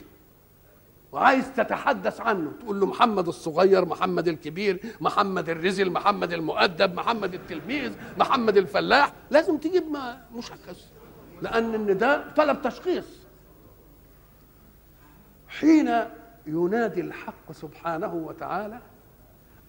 [1.13, 7.93] وعايز تتحدث عنه تقول له محمد الصغير محمد الكبير محمد الرزل محمد المؤدب محمد التلميذ
[8.19, 9.85] محمد الفلاح لازم تجيب
[10.35, 10.87] مشخص.
[11.43, 13.07] لأن النداء طلب تشخيص.
[15.49, 15.91] حين
[16.47, 18.81] ينادي الحق سبحانه وتعالى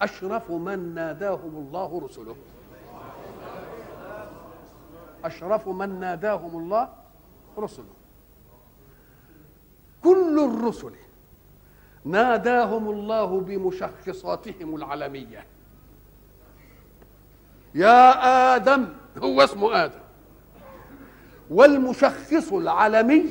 [0.02, 2.36] أشرف من ناداهم الله رسله.
[5.24, 6.88] أشرف من ناداهم الله
[7.58, 7.94] رسله.
[10.02, 10.92] كل الرسل
[12.04, 15.46] ناداهم الله بمشخصاتهم العلميه
[17.74, 20.00] يا آدم هو اسمه آدم.
[21.50, 23.24] والمشخص العلمي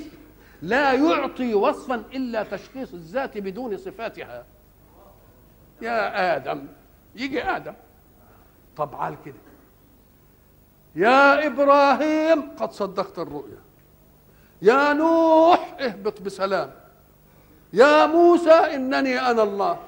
[0.62, 4.46] لا يعطي وصفا إلا تشخيص الذات بدون صفاتها.
[5.82, 6.68] يا آدم
[7.16, 7.74] يجي آدم.
[8.78, 9.51] طب عال كده.
[10.96, 13.62] يا إبراهيم قد صدقت الرؤيا.
[14.62, 16.72] يا نوح اهبط بسلام.
[17.74, 19.80] يا موسى إنني أنا الله.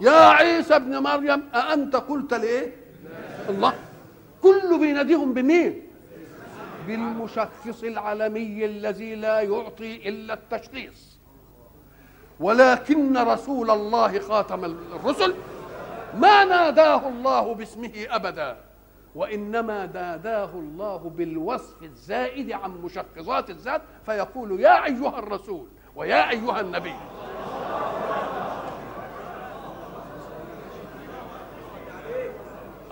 [0.00, 2.76] يا عيسى ابن مريم أأنت قلت لإيه؟
[3.48, 3.74] الله.
[4.42, 5.82] كله بيناديهم بمين؟
[6.86, 11.16] بالمشخص العالمي الذي لا يعطي إلا التشخيص.
[12.40, 15.34] ولكن رسول الله خاتم الرسل.
[16.14, 18.56] ما ناداه الله باسمه أبدا.
[19.16, 26.94] وإنما ناداه الله بالوصف الزائد عن مشخصات الذات فيقول يا أيها الرسول ويا أيها النبي.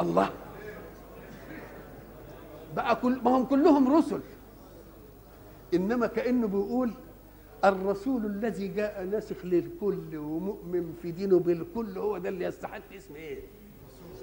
[0.00, 0.30] الله.
[2.76, 4.20] بقى كل ما هم كلهم رسل.
[5.74, 6.90] إنما كأنه بيقول
[7.64, 13.40] الرسول الذي جاء ناسخ للكل ومؤمن في دينه بالكل هو ده اللي يستحق اسم إيه؟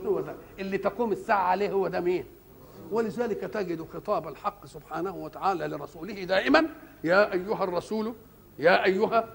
[0.06, 2.26] هو ده؟ اللي تقوم الساعة عليه هو ده مين؟
[2.91, 6.65] ولذلك تجد خطاب الحق سبحانه وتعالى لرسوله دائما
[7.04, 8.13] يا أيها الرسول
[8.60, 9.30] يا أيها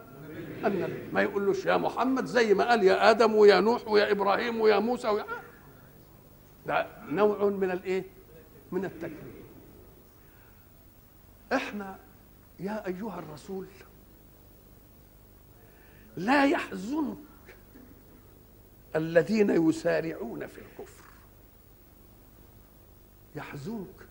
[0.65, 1.09] النبي.
[1.13, 5.09] ما يقولوش يا محمد زي ما قال يا آدم ويا نوح ويا إبراهيم ويا موسى
[5.09, 5.25] ويا
[6.67, 8.05] ده نوع من الإيه؟
[8.73, 9.35] من التكريم
[11.53, 11.97] إحنا
[12.61, 13.67] يا أيها الرسول
[16.17, 17.17] لا يحزنك
[18.97, 21.05] الذين يسارعون في الكفر.
[23.37, 24.07] يحزنك.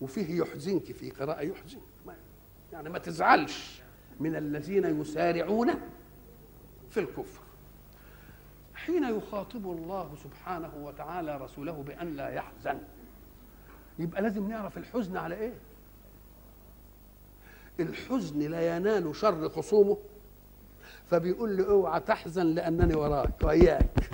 [0.00, 1.82] وفيه يحزنك في قراءة يحزنك.
[2.72, 3.82] يعني ما تزعلش
[4.20, 5.70] من الذين يسارعون
[6.90, 7.42] في الكفر.
[8.74, 12.78] حين يخاطب الله سبحانه وتعالى رسوله بأن لا يحزن
[13.98, 15.54] يبقى لازم نعرف الحزن على إيه؟
[17.80, 19.98] الحزن لا ينال شر خصومه.
[21.12, 24.10] فبيقول له اوعى تحزن لانني وراك واياك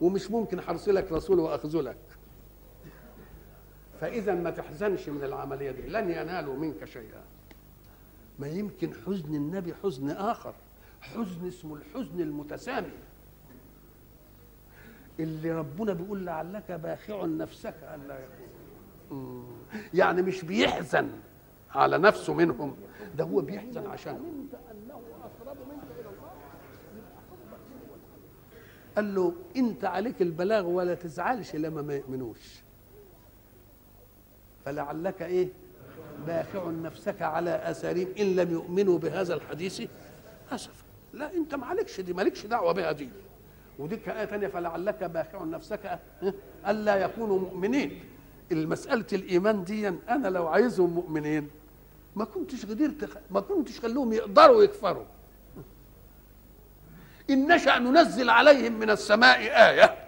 [0.00, 1.96] ومش ممكن حرسلك رسول واخذلك.
[4.00, 7.22] فاذا ما تحزنش من العملية دي لن ينالوا منك شيئا.
[8.38, 10.54] ما يمكن حزن النبي حزن آخر
[11.00, 12.92] حزن اسمه الحزن المتسامي.
[15.20, 19.46] اللي ربنا بيقول لعلك باخع نفسك الا يكون.
[19.94, 21.08] يعني مش بيحزن.
[21.74, 22.76] على نفسه منهم.
[23.16, 24.46] ده هو بيحزن عشان
[28.96, 32.62] قال له انت عليك البلاغ ولا تزعلش لما ما يؤمنوش.
[34.64, 35.48] فلعلك إيه؟
[36.26, 39.82] باخع نفسك على اثارهم إن لم يؤمنوا بهذا الحديث.
[40.50, 43.08] اسفا لا أنت ما عليكش دي مالكش دعوة بها دي.
[43.78, 45.98] وديك آية تانية فلعلك باخع نفسك
[46.68, 48.00] ألا يكونوا مؤمنين.
[48.52, 51.50] المسألة الإيمان دي أنا لو عايزهم مؤمنين
[52.18, 55.04] ما كنتش قدرت ما كنتش خلوهم يقدروا يكفروا.
[57.30, 59.38] إن نشأ ننزل عليهم من السماء
[59.70, 59.98] آية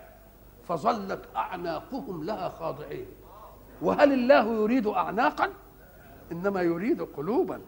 [0.69, 3.07] فظلت أعناقهم لها خاضعين.
[3.83, 5.53] وهل الله يريد اعناقا؟
[6.33, 7.61] إنما يريد قلوبا.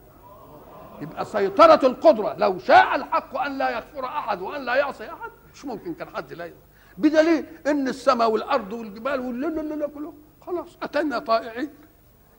[1.00, 2.34] يبقى سيطرة القدرة.
[2.38, 6.32] لو شاء الحق أن لا يغفر أحد وأن لا يعصي أحد مش ممكن كان حد
[6.32, 6.52] لا.
[6.98, 9.40] بدليل إن السماء والأرض والجبال
[9.78, 11.70] لا كله خلاص أتينا طائعين.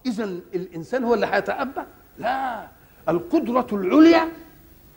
[0.06, 0.24] إذا
[0.56, 1.82] الإنسان هو اللي هيتأبى؟
[2.20, 2.68] لا.
[3.10, 4.30] القدرة العليا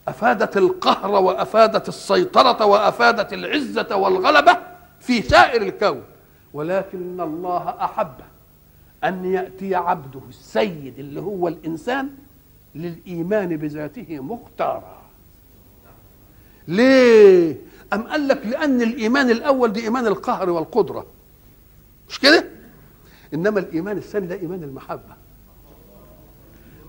[0.09, 4.59] أفادت القهر وأفادت السيطرة وأفادت العزة والغلبة
[5.01, 6.03] في سائر الكون.
[6.55, 8.15] ولكن الله أحب
[9.05, 12.11] أن يأتي عبده السيد اللي هو الإنسان
[12.75, 15.03] للإيمان بذاته مختارا.
[16.69, 17.57] ليه؟
[17.93, 21.07] أم قال لك لأن الإيمان الأول دي إيمان القهر والقدرة.
[22.09, 22.45] مش كده؟
[23.35, 25.27] إنما الإيمان الثاني ده إيمان المحبة.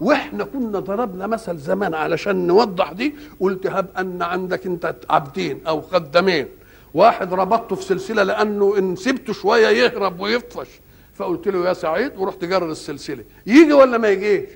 [0.01, 5.81] وإحنا كنا ضربنا مثل زمان علشان نوضح دي قلت هب أن عندك أنت عبدين أو
[5.81, 6.47] خدامين.
[6.93, 10.67] واحد ربطته في سلسلة لأنه إن سبته شوية يهرب ويفطش
[11.13, 13.23] فقلت له يا سعيد ورحت جرر السلسلة.
[13.47, 14.49] يجي ولا ما يجيش؟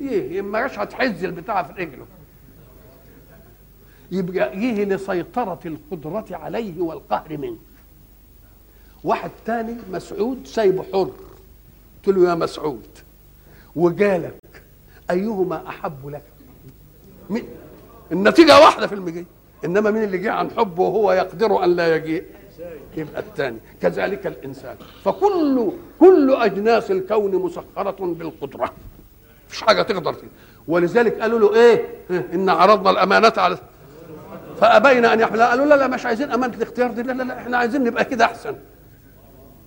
[0.00, 0.42] يجي.
[0.42, 2.06] ما جاش هتحز البتاع في رجله.
[4.12, 7.58] يبقى يجي لسيطرة القدرة عليه والقهر منه.
[9.08, 11.10] واحد تاني مسعود سايبه حر.
[12.06, 12.86] قلت له يا مسعود
[13.76, 14.62] وجالك
[15.10, 16.22] أيهما أحب لك؟
[17.30, 17.44] مين؟
[18.12, 19.24] النتيجة واحدة في المجيء
[19.64, 22.24] إنما مين اللي جه عن حبه وهو يقدر أن لا يجيء
[22.96, 24.76] يبقى الثاني كذلك الإنسان.
[25.04, 28.72] فكل كل أجناس الكون مسخرة بالقدرة.
[29.48, 30.28] مفيش حاجة تقدر فيه
[30.68, 31.84] ولذلك قالوا له إيه؟
[32.34, 33.58] إن عرضنا الأمانة على
[34.60, 37.02] فأبين أن يحملها قالوا لا لا مش عايزين أمانة الاختيار دي.
[37.02, 38.54] لا لا لا إحنا عايزين نبقى كده أحسن.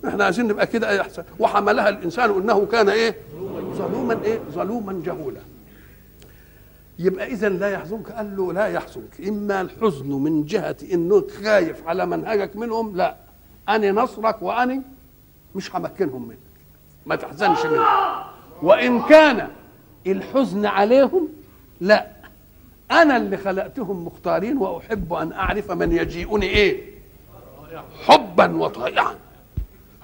[0.08, 1.24] إحنا عايزين نبقى كده أحسن.
[1.38, 3.16] وحملها الإنسان إنه كان إيه؟
[3.74, 5.40] ظلوما إيه؟ ظلوما جهولا.
[6.98, 8.10] يبقى اذا لا يحزنك.
[8.10, 9.20] قال له لا يحزنك.
[9.28, 13.16] إما الحزن من جهة إنه خايف على منهجك منهم لا.
[13.68, 14.82] أنا نصرك وأني
[15.54, 16.38] مش همكنهم منك.
[17.06, 17.86] ما تحزنش منهم.
[18.62, 19.48] وإن كان
[20.06, 21.28] الحزن عليهم
[21.80, 22.06] لا.
[22.90, 26.92] أنا اللي خلقتهم مختارين وأحب أن أعرف من يجيئني إيه؟
[28.04, 29.14] حبا وطائعا.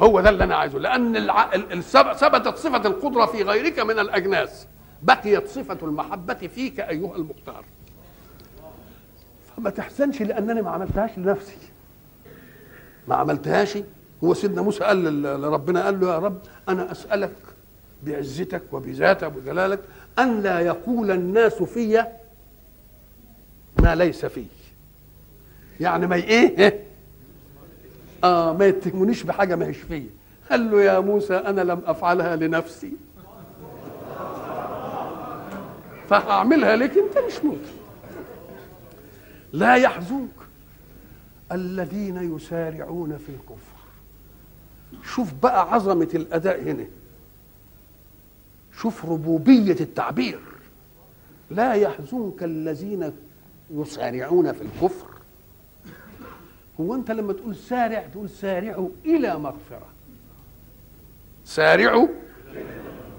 [0.00, 0.78] هو ده اللي أنا عايزه.
[0.78, 1.82] لأن.
[2.14, 4.66] ثبتت صفة القدرة في غيرك من الأجناس.
[5.02, 7.64] بقيت صفة المحبة فيك أيها المختار.
[9.56, 11.56] فما تحزنش لأنني ما عملتهاش لنفسي.
[13.08, 13.78] ما عملتهاش؟
[14.24, 16.38] هو سيدنا موسى قال لربنا قال له يا رب
[16.68, 17.36] أنا أسألك
[18.02, 19.80] بعزتك وبذاتك وجلالك
[20.18, 22.04] أن لا يقول الناس في
[23.82, 24.46] ما ليس فيه.
[25.80, 26.87] يعني ما إيه؟
[28.24, 30.10] آه ما يتهمونيش بحاجة ما هيش فيا
[30.50, 32.92] قال له يا موسى أنا لم أفعلها لنفسي.
[36.08, 37.78] فهعملها لك أنت مش ممكن
[39.52, 40.28] لا يحزنك
[41.52, 43.78] الذين يسارعون في الكفر.
[45.04, 46.84] شوف بقى عظمة الأداء هنا.
[48.78, 50.40] شوف ربوبية التعبير.
[51.50, 53.12] لا يحزنك الذين
[53.70, 55.06] يسارعون في الكفر.
[56.80, 59.86] هو أنت لما تقول سارع تقول سارعوا إلى مغفرة.
[61.44, 62.08] سارعوا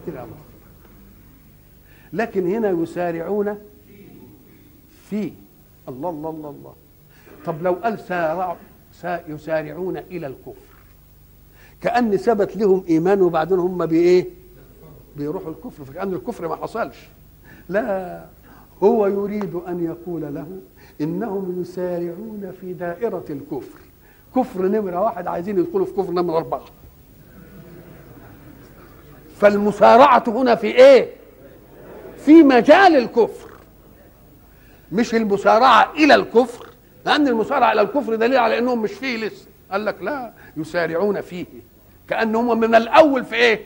[0.07, 0.49] إلى مغفرة.
[2.13, 3.57] لكن هنا يسارعون
[5.09, 5.33] في
[5.89, 6.73] الله الله الله الله.
[7.45, 8.57] طب لو قال سارع
[9.27, 10.69] يسارعون إلى الكفر.
[11.81, 14.27] كأن ثبت لهم ايمان وبعدين هم بإيه؟
[15.17, 15.85] بيروحوا الكفر.
[15.85, 17.07] فكأن الكفر ما حصلش.
[17.69, 18.25] لا.
[18.83, 20.47] هو يريد أن يقول له
[21.01, 23.79] إنهم يسارعون في دائرة الكفر.
[24.35, 26.65] كفر نمرة واحد عايزين يدخلوا في كفر نمرة أربعة.
[29.37, 31.09] فالمسارعة هنا في إيه؟
[32.17, 33.49] في مجال الكفر.
[34.91, 36.67] مش المسارعة إلى الكفر.
[37.05, 39.47] لأن المسارعة إلى الكفر دليل على إنهم مش فيه لسه.
[39.71, 41.45] قال لك لا يسارعون فيه.
[42.07, 43.65] كأنهم من الأول في إيه؟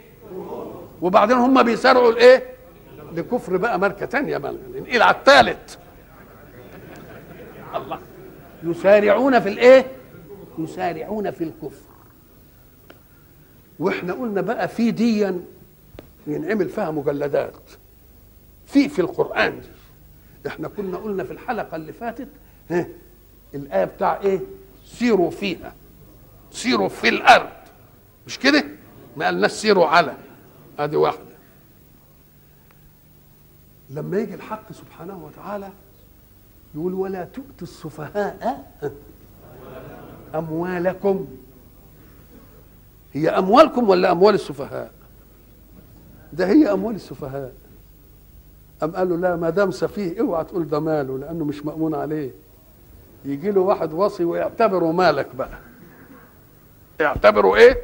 [1.01, 2.53] وبعدين هم بيسارعوا الإيه؟
[3.18, 5.76] لكفر بقى ماركة ثانية ننقل على الثالث
[7.76, 7.99] الله.
[8.64, 9.86] يسارعون في الإيه؟
[10.57, 11.89] يسارعون في الكفر.
[13.80, 15.41] وإحنا قلنا بقى في ديا
[16.28, 17.55] ينعمل فيها مجلدات.
[18.66, 19.61] في في القرآن.
[20.43, 22.28] دي إحنا كنا قلنا في الحلقة اللي فاتت
[22.70, 22.88] ها
[23.55, 24.39] الآية بتاع إيه؟
[24.86, 25.74] سيروا فيها.
[26.51, 27.49] سيروا في الأرض.
[28.28, 28.64] مش كده؟
[29.18, 30.14] ما قالناش سيروا على.
[30.80, 31.32] أدي واحدة.
[33.93, 35.69] لما يجي الحق سبحانه وتعالى
[36.75, 38.71] يقول ولا تؤتوا السفهاء
[40.35, 41.27] أموالكم.
[43.13, 44.91] هي أموالكم ولا أموال السفهاء؟
[46.33, 47.53] ده هي أموال السفهاء.
[48.83, 52.31] أم قالوا لا ما دام سفيه اوعى تقول ده ماله لأنه مش مأمون عليه.
[53.25, 55.59] يجي له واحد وصي ويعتبره مالك بقى.
[57.01, 57.77] اعتبره إيه؟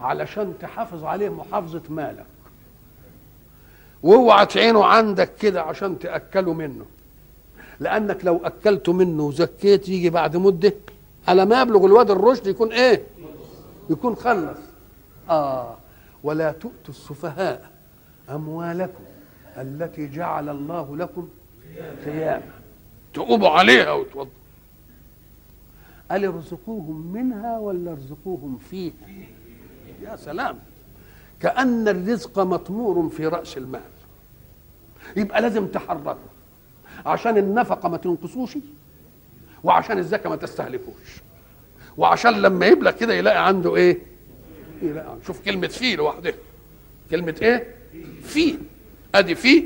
[0.00, 2.26] علشان تحافظ عليه محافظة مالك.
[4.02, 6.84] واوعى تعينه عندك كده عشان تأكله منه.
[7.80, 10.74] لأنك لو أكلته منه وزكيت يجي بعد مدة
[11.28, 13.02] على ما يبلغ الواد الرشد يكون إيه؟
[13.90, 14.58] يكون خلص.
[15.30, 15.76] آه.
[16.24, 17.70] ولا تؤتوا السفهاء
[18.30, 19.04] أموالكم
[19.56, 21.28] التي جعل الله لكم
[22.04, 22.42] قياما
[23.14, 24.30] تقوموا عليها وتوضوا
[26.10, 28.92] قال ارزقوهم منها ولا ارزقوهم فيها؟
[30.02, 30.58] يا سلام.
[31.40, 33.80] كأن الرزق مطمور في رأس المال.
[35.16, 36.16] يبقى لازم تحركه.
[37.06, 38.58] عشان النفقة ما تنقصوش
[39.64, 41.22] وعشان الزكاة ما تستهلكوش.
[41.96, 43.98] وعشان لما يبلغ كده يلاقي عنده إيه؟
[44.82, 46.34] يلاقي شوف كلمة فيه لوحدها.
[47.10, 47.74] كلمة إيه؟
[48.24, 48.54] فيه
[49.14, 49.64] أدي فيه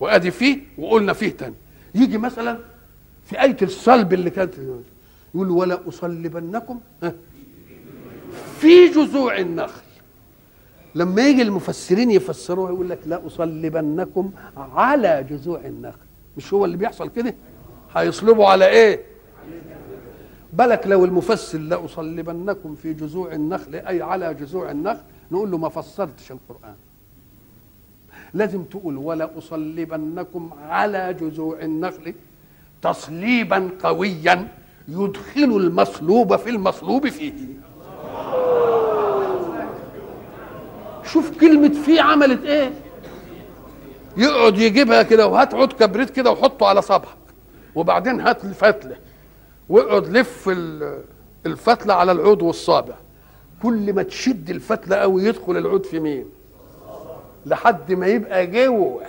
[0.00, 1.54] وأدي فيه وقلنا فيه تاني.
[1.94, 2.58] يجي مثلا
[3.26, 4.54] في آية الصلب اللي كانت
[5.34, 6.80] يقول ولا أصلبنكم
[8.60, 9.82] في جذوع النخل.
[10.94, 15.98] لما يجي المفسرين يفسروها يقول لك لا أصلبنكم على جذوع النخل.
[16.36, 17.34] مش هو اللي بيحصل كده؟
[17.94, 19.00] هيصلبوا على إيه؟
[20.52, 25.00] بالك لو المفسر لا أصلبنكم في جذوع النخل أي على جذوع النخل
[25.32, 26.74] نقول له ما فسرتش القرآن.
[28.34, 32.14] لازم تقول ولا أصلبنكم على جذوع النخل
[32.82, 34.48] تصليبا قويا
[34.88, 37.32] يدخل المصلوب في المصلوب فيه.
[41.04, 42.72] شوف كلمة في عملت إيه.
[44.16, 47.16] يقعد يجيبها كده وهات عود كبريت كده وحطه على صبعك.
[47.74, 48.96] وبعدين هات الفتلة.
[49.68, 50.50] واقعد لف
[51.46, 52.94] الفتلة على العود والصابع.
[53.62, 56.26] كل ما تشد الفتلة قوي يدخل العود في مين؟
[57.46, 59.02] لحد ما يبقى جوه.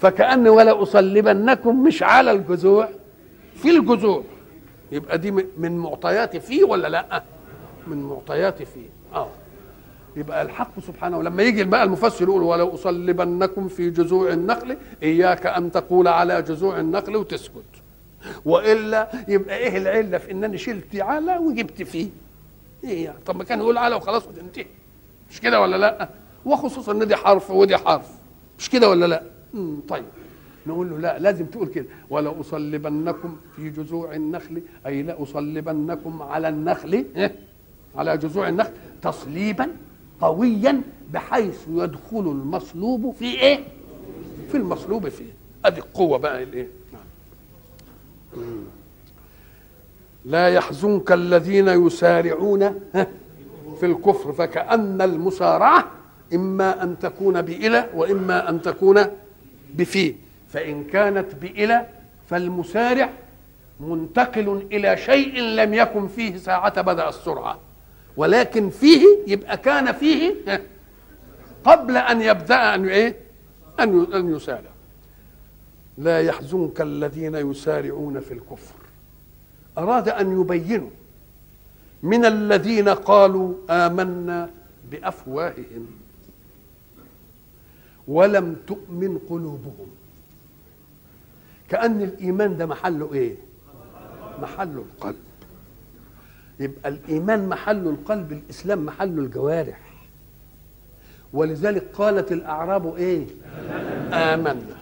[0.00, 2.88] فكأن ولا أصلبنكم مش على الجذوع
[3.54, 4.22] في الجذوع.
[4.92, 7.22] يبقى دي من معطيات فيه ولا لأ؟
[7.86, 8.88] من معطيات فيه.
[9.14, 9.28] آه.
[10.16, 11.22] يبقى الحق سبحانه.
[11.22, 16.80] لما يجي بقى المفسر يقول ولو أصلبنكم في جذوع النخل إياك أن تقول على جذوع
[16.80, 17.64] النخل وتسكت.
[18.44, 22.08] وإلا يبقى إيه العلة في إنني شلت على وجبت فيه؟
[22.84, 24.66] إيه يعني؟ طب ما كان يقول على وخلاص وتنتهي.
[25.30, 26.08] مش كده ولا لأ؟
[26.44, 28.08] وخصوصا إن دي حرف ودي حرف.
[28.58, 29.22] مش كده ولا لأ؟
[29.54, 30.04] مم طيب.
[30.66, 31.86] نقول له لا لازم تقول كده.
[32.10, 37.34] ولا أصلبنكم في جذوع النخل أي لا أصلبنكم على النخل إيه؟
[37.96, 38.70] على جذوع النخل
[39.02, 39.68] تصليبا
[40.20, 43.60] قويا بحيث يدخل المصلوب في إيه؟
[44.50, 45.32] في المصلوب فيه
[45.64, 46.66] أدي القوة بقى الايه
[50.24, 52.80] لا يحزنك الذين يسارعون
[53.80, 55.84] في الكفر فكأن المسارعة
[56.34, 59.06] إما أن تكون بإلى وإما أن تكون
[59.74, 60.14] بفي.
[60.48, 61.86] فإن كانت بإلى
[62.30, 63.10] فالمسارع
[63.80, 67.58] منتقل إلى شيء لم يكن فيه ساعة بدأ السرعة.
[68.16, 70.34] ولكن فيه يبقى كان فيه
[71.64, 73.16] قبل أن يبدأ أن إيه؟
[73.80, 74.70] أن أن يسارع.
[75.98, 78.74] لا يحزنك الذين يسارعون في الكفر.
[79.78, 80.90] أراد أن يبينوا
[82.02, 84.50] من الذين قالوا آمنا
[84.90, 85.86] بأفواههم
[88.08, 89.86] ولم تؤمن قلوبهم.
[91.68, 93.36] كأن الإيمان ده محله إيه؟
[94.42, 95.29] محله القلب.
[96.60, 99.80] يبقى الإيمان محله القلب الإسلام محله الجوارح.
[101.32, 103.26] ولذلك قالت الأعراب إيه؟
[104.12, 104.76] آمنا.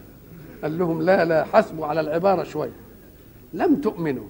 [0.62, 2.72] قال لهم لا لا حسبوا على العبارة شوية.
[3.54, 4.26] لم تؤمنوا.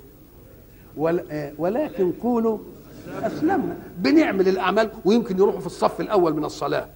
[1.59, 2.59] ولكن قولوا
[3.23, 3.77] أسلمنا.
[3.99, 6.89] بنعمل الأعمال ويمكن يروحوا في الصف الأول من الصلاة.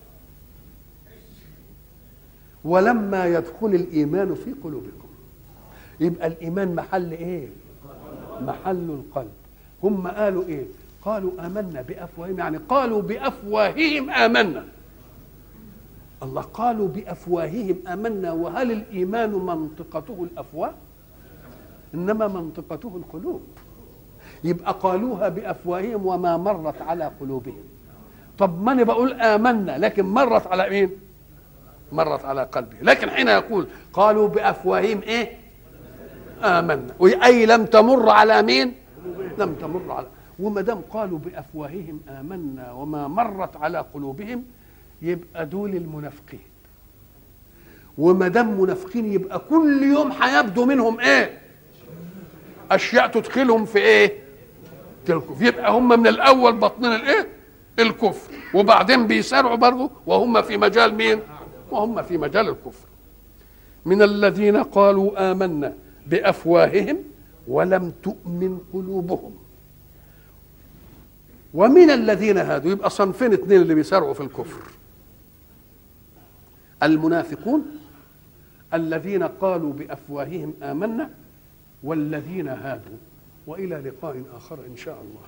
[2.64, 5.08] ولما يدخل الإيمان في قلوبكم
[6.00, 7.48] يبقى الإيمان محل إيه؟
[8.40, 9.32] محل القلب.
[9.82, 10.64] هم قالوا إيه؟
[11.04, 12.38] قالوا آمنا بأفواههم.
[12.38, 14.64] يعني قالوا بأفواههم آمنا.
[16.22, 18.32] الله قالوا بأفواههم آمنا.
[18.32, 20.72] وهل الإيمان منطقته الأفواه؟
[21.94, 23.42] إنما منطقته القلوب.
[24.44, 27.64] يبقى قالوها بأفواههم وما مرت على قلوبهم.
[28.38, 30.90] طب ما أنا بقول آمنا لكن مرت على مين؟
[31.92, 32.76] مرت على قلبي.
[32.82, 35.36] لكن حين يقول قالوا بأفواههم إيه؟
[36.44, 36.94] آمنا.
[37.24, 38.81] اي لم تمر على مين؟
[39.38, 40.06] لم تمر على
[40.40, 44.44] وما دام قالوا بأفواههم آمنا وما مرت على قلوبهم
[45.02, 46.40] يبقى دول المنافقين.
[47.98, 51.38] وما دام منافقين يبقى كل يوم هيبدو منهم إيه؟
[52.70, 54.18] أشياء تدخلهم في إيه؟
[55.08, 55.44] الكفر.
[55.46, 57.28] يبقى هم من الأول باطنين الإيه؟
[57.78, 58.32] الكفر.
[58.54, 61.20] وبعدين بيسارعوا برضه وهم في مجال مين؟
[61.70, 62.86] وهم في مجال الكفر.
[63.84, 65.74] من الذين قالوا آمنا
[66.06, 66.98] بأفواههم
[67.48, 69.36] ولم تؤمن قلوبهم.
[71.54, 74.62] ومن الذين هادوا يبقى صنفين اثنين اللي بيسارعوا في الكفر.
[76.82, 77.66] المنافقون
[78.74, 81.10] الذين قالوا بأفواههم آمنا
[81.82, 82.96] والذين هادوا
[83.46, 85.22] وإلى لقاء آخر إن شاء الله.